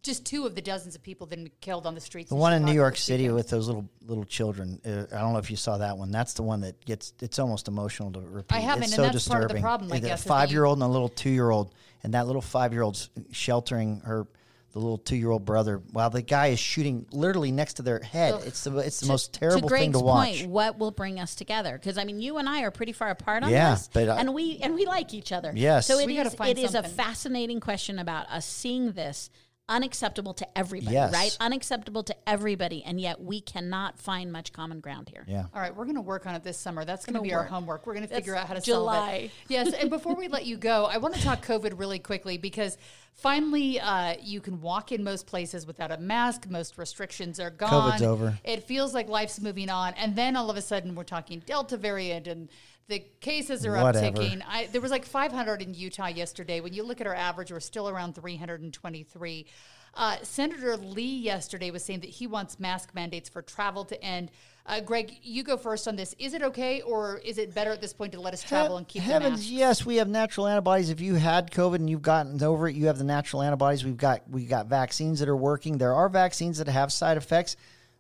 [0.03, 2.29] just two of the dozens of people that had been killed on the streets.
[2.29, 4.81] The one in New York City with those little little children.
[4.85, 6.11] Uh, I don't know if you saw that one.
[6.11, 7.13] That's the one that gets.
[7.21, 8.57] It's almost emotional to repeat.
[8.57, 9.41] I haven't, It's and so that's disturbing.
[9.41, 11.31] part of the problem, I a guess, is five year old and a little two
[11.31, 11.73] year old,
[12.03, 14.27] and that little five year old's sheltering her.
[14.73, 17.99] The little two year old brother, while the guy is shooting literally next to their
[18.01, 18.41] head.
[18.47, 20.39] it's the it's the most terrible to thing to watch.
[20.39, 21.75] point, what will bring us together?
[21.79, 24.17] Because I mean, you and I are pretty far apart on Yeah, this, but I-
[24.19, 25.53] and we and we like each other.
[25.55, 25.87] Yes.
[25.87, 29.29] so it We is gotta find it is a fascinating question about us seeing this
[29.73, 31.13] unacceptable to everybody, Yes.
[31.13, 31.37] right?
[31.41, 35.25] Unacceptable to everybody, and yet we cannot find much common ground here.
[35.27, 35.47] Yeah.
[35.55, 36.85] All right, we're going to work on it this summer.
[36.85, 37.87] That's going to Gonna be our homework.
[37.87, 38.95] We're going to figure out how to July.
[39.11, 39.31] solve it.
[39.49, 42.77] Yes, and before we let you go, I want to talk COVID really quickly because
[43.15, 46.49] finally uh, you can walk in most places without a mask.
[46.51, 47.93] Most restrictions are gone.
[47.93, 48.39] COVID's over.
[48.45, 51.77] It feels like life's moving on, and then all of a sudden we're talking Delta
[51.77, 52.49] variant and.
[52.93, 54.19] The cases are Whatever.
[54.19, 54.43] upticking.
[54.47, 56.61] I, there was like 500 in Utah yesterday.
[56.61, 59.47] When you look at our average, we're still around 323.
[59.95, 64.31] Uh, Senator Lee yesterday was saying that he wants mask mandates for travel to end.
[64.67, 66.15] Uh, Greg, you go first on this.
[66.19, 68.87] Is it okay, or is it better at this point to let us travel and
[68.87, 70.91] keep the Heavens, yes, we have natural antibodies.
[70.91, 73.87] If you had COVID and you've gotten over it, you have the natural antibodies.
[73.87, 75.79] We've got we got vaccines that are working.
[75.79, 77.57] There are vaccines that have side effects.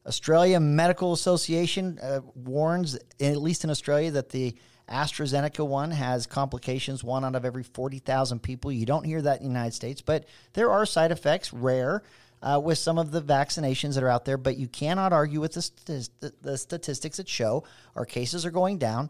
[0.07, 4.55] Australia Medical Association uh, warns, at least in Australia, that the
[4.88, 7.02] AstraZeneca one has complications.
[7.02, 8.72] One out of every forty thousand people.
[8.72, 12.02] You don't hear that in the United States, but there are side effects, rare.
[12.44, 15.52] Uh, with some of the vaccinations that are out there, but you cannot argue with
[15.52, 17.62] the, st- the statistics that show
[17.94, 19.08] our cases are going down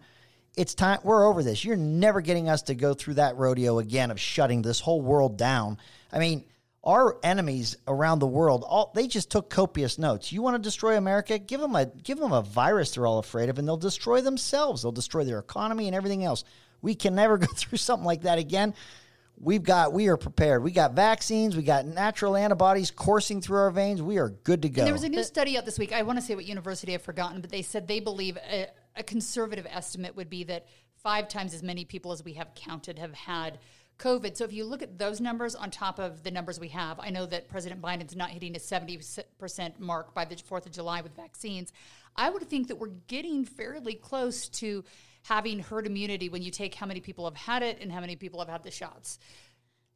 [0.56, 4.10] it's time we're over this you're never getting us to go through that rodeo again
[4.10, 5.78] of shutting this whole world down
[6.12, 6.44] i mean
[6.84, 10.32] our enemies around the world all they just took copious notes.
[10.32, 11.38] You want to destroy america?
[11.38, 14.82] Give them a give them a virus they're all afraid of and they'll destroy themselves.
[14.82, 16.44] They'll destroy their economy and everything else.
[16.80, 18.74] We can never go through something like that again.
[19.38, 20.62] We've got we are prepared.
[20.62, 24.02] We got vaccines we got natural antibodies coursing through our veins.
[24.02, 25.92] We are good to go And there was a new study out this week.
[25.92, 28.66] I want to say what university I've forgotten, but they said they believe a,
[28.96, 30.66] a conservative estimate would be that
[31.02, 33.58] five times as many people as we have counted have had
[34.02, 34.36] COVID.
[34.36, 37.10] So if you look at those numbers on top of the numbers we have, I
[37.10, 41.14] know that President Biden's not hitting a 70% mark by the 4th of July with
[41.14, 41.72] vaccines.
[42.16, 44.84] I would think that we're getting fairly close to
[45.22, 48.16] having herd immunity when you take how many people have had it and how many
[48.16, 49.18] people have had the shots.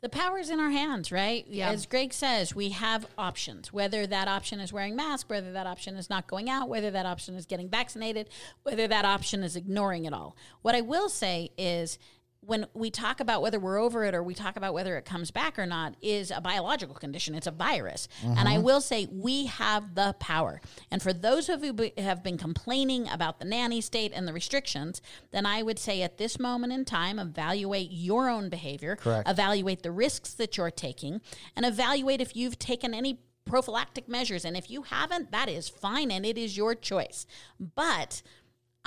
[0.02, 1.44] The power's in our hands, right?
[1.48, 1.70] Yeah.
[1.70, 3.72] As Greg says, we have options.
[3.72, 7.06] Whether that option is wearing mask, whether that option is not going out, whether that
[7.06, 8.28] option is getting vaccinated,
[8.62, 10.36] whether that option is ignoring it all.
[10.62, 11.98] What I will say is
[12.40, 15.30] when we talk about whether we're over it or we talk about whether it comes
[15.30, 17.34] back or not is a biological condition.
[17.34, 18.08] It's a virus.
[18.22, 18.62] And i mm-hmm.
[18.62, 20.60] will say we have the power.
[20.90, 24.32] And for those of you who have been complaining about the nanny state and the
[24.32, 29.28] restrictions then i would say at this moment in time evaluate your own behavior Correct.
[29.28, 31.20] evaluate the risks that you're taking
[31.54, 34.44] and evaluate if you've taken any prophylactic measures.
[34.44, 37.26] And if you haven't that is fine and it is your choice.
[37.58, 38.22] But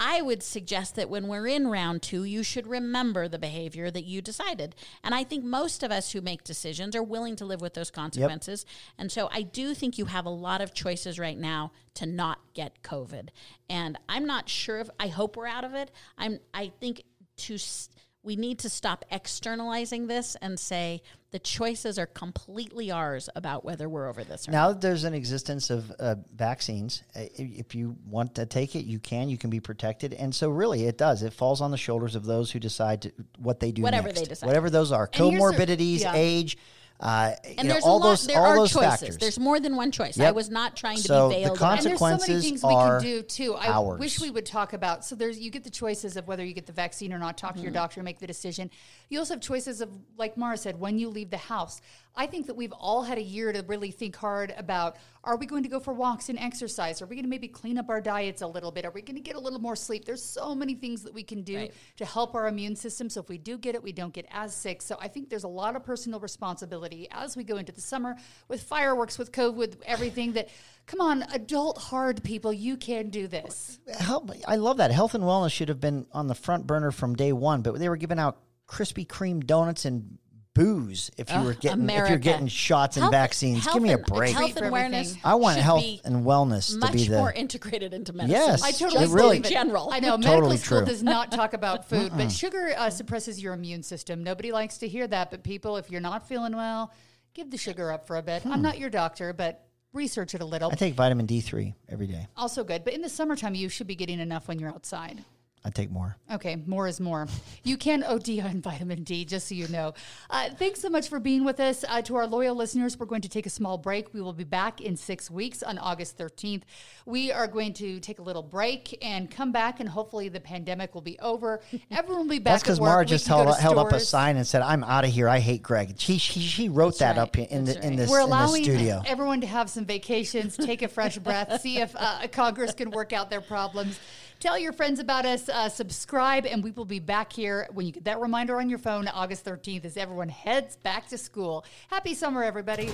[0.02, 4.06] I would suggest that when we're in round two, you should remember the behavior that
[4.06, 4.74] you decided.
[5.04, 7.92] And I think most of us who make decisions are willing to live with those
[7.92, 8.66] consequences.
[8.98, 12.40] And so I do think you have a lot of choices right now to not
[12.54, 13.28] get COVID.
[13.70, 15.92] And I'm not sure if I hope we're out of it.
[16.18, 17.04] I'm I think
[17.40, 17.90] to s-
[18.30, 21.02] we need to stop externalizing this and say
[21.32, 24.58] the choices are completely ours about whether we're over this or not.
[24.58, 28.86] Now that there's an existence of uh, vaccines, uh, if you want to take it,
[28.86, 29.30] you can.
[29.30, 31.24] You can be protected, and so really, it does.
[31.24, 33.82] It falls on the shoulders of those who decide to, what they do.
[33.82, 34.20] Whatever next.
[34.20, 34.46] they decide.
[34.46, 36.14] whatever those are, And here's the- comorbidities, yeah.
[36.14, 36.56] age,
[37.00, 38.10] uh, you And know, there's all a lot.
[38.10, 38.90] those, there all are those choices.
[39.00, 39.18] factors.
[39.18, 40.20] There's more than one choice.
[40.20, 41.58] I was not trying to So be the veiled.
[41.58, 41.86] con- about it.
[41.86, 43.56] And there's so many consequences things we are can do too.
[43.56, 44.00] I ours.
[44.00, 45.06] wish we would talk about.
[45.06, 47.38] So there's you get the choices of whether you get the vaccine or not.
[47.38, 48.70] Talk to your doctor, make the decision.
[49.10, 51.82] You also have choices of, like Mara said, when you leave the house.
[52.16, 55.46] I think that we've all had a year to really think hard about: Are we
[55.46, 57.02] going to go for walks and exercise?
[57.02, 58.86] Are we going to maybe clean up our diets a little bit?
[58.86, 60.06] Are we going to get a little more sleep?
[60.06, 61.74] There's so many things that we can do Right.
[61.98, 63.10] to help our immune system.
[63.10, 64.82] So if we do get it, we don't get as sick.
[64.82, 68.16] So I think there's a lot of personal responsibility as we go into the summer
[68.48, 70.50] with fireworks, with COVID, with everything that.
[70.88, 73.78] Come on, adult hard people, you can do this.
[74.00, 74.90] Help, I love that.
[74.90, 77.88] Health and wellness should have been on the front burner from day one, but they
[77.90, 78.40] were giving out
[78.70, 80.18] Krispy Kreme donuts and
[80.56, 82.10] booze if you were getting if America.
[82.10, 83.64] you're getting shots and Health- vaccines.
[83.64, 84.36] health Give me a and- break.
[84.36, 85.08] Health For and awareness.
[85.12, 85.22] everything.
[85.24, 88.32] I want should health be and wellness to much be the more integrated into medicine.
[88.42, 88.62] Yes.
[88.62, 89.50] I totally It really- believe it.
[89.50, 89.90] general.
[89.92, 90.86] I know Totally medical school true.
[90.88, 94.22] does not talk about food, but sugar uh, suppresses your immune system.
[94.24, 96.92] Nobody likes to hear that, but people, if you're not feeling well,
[97.34, 98.46] give the sugar up for a bit.
[98.46, 100.72] I'm not your doctor, but research it a little.
[100.72, 102.28] I take vitamin D3 every day.
[102.36, 105.24] also good, but in the summertime, you should be getting enough when you're outside.
[105.66, 106.16] I take more.
[106.32, 107.28] Okay, more is more.
[107.64, 109.94] You can OD on vitamin D, just so you know.
[110.30, 111.84] Uh, thanks so much for being with us.
[111.88, 114.14] Uh, to our loyal listeners, we're going to take a small break.
[114.14, 116.64] We will be back in six weeks on August 13th.
[117.06, 120.94] We are going to take a little break and come back, and hopefully the pandemic
[120.94, 121.62] will be over.
[121.92, 122.54] Everyone will be back.
[122.54, 122.80] That's because.
[122.80, 125.28] Mara just held, held up a sign and said, "I'm out of here.
[125.28, 127.22] I hate Greg." She she, she wrote that right.
[127.24, 129.02] up in, the, That's in this We're allowing studio.
[129.06, 133.12] everyone to have some vacations, take a fresh breath, see if uh, Congress can work
[133.12, 134.00] out their problems.
[134.40, 137.92] Tell your friends about us, uh, subscribe, and we will be back here when you
[137.92, 141.66] get that reminder on your phone, August 13th, as everyone heads back to school.
[141.90, 142.90] Happy summer, everybody.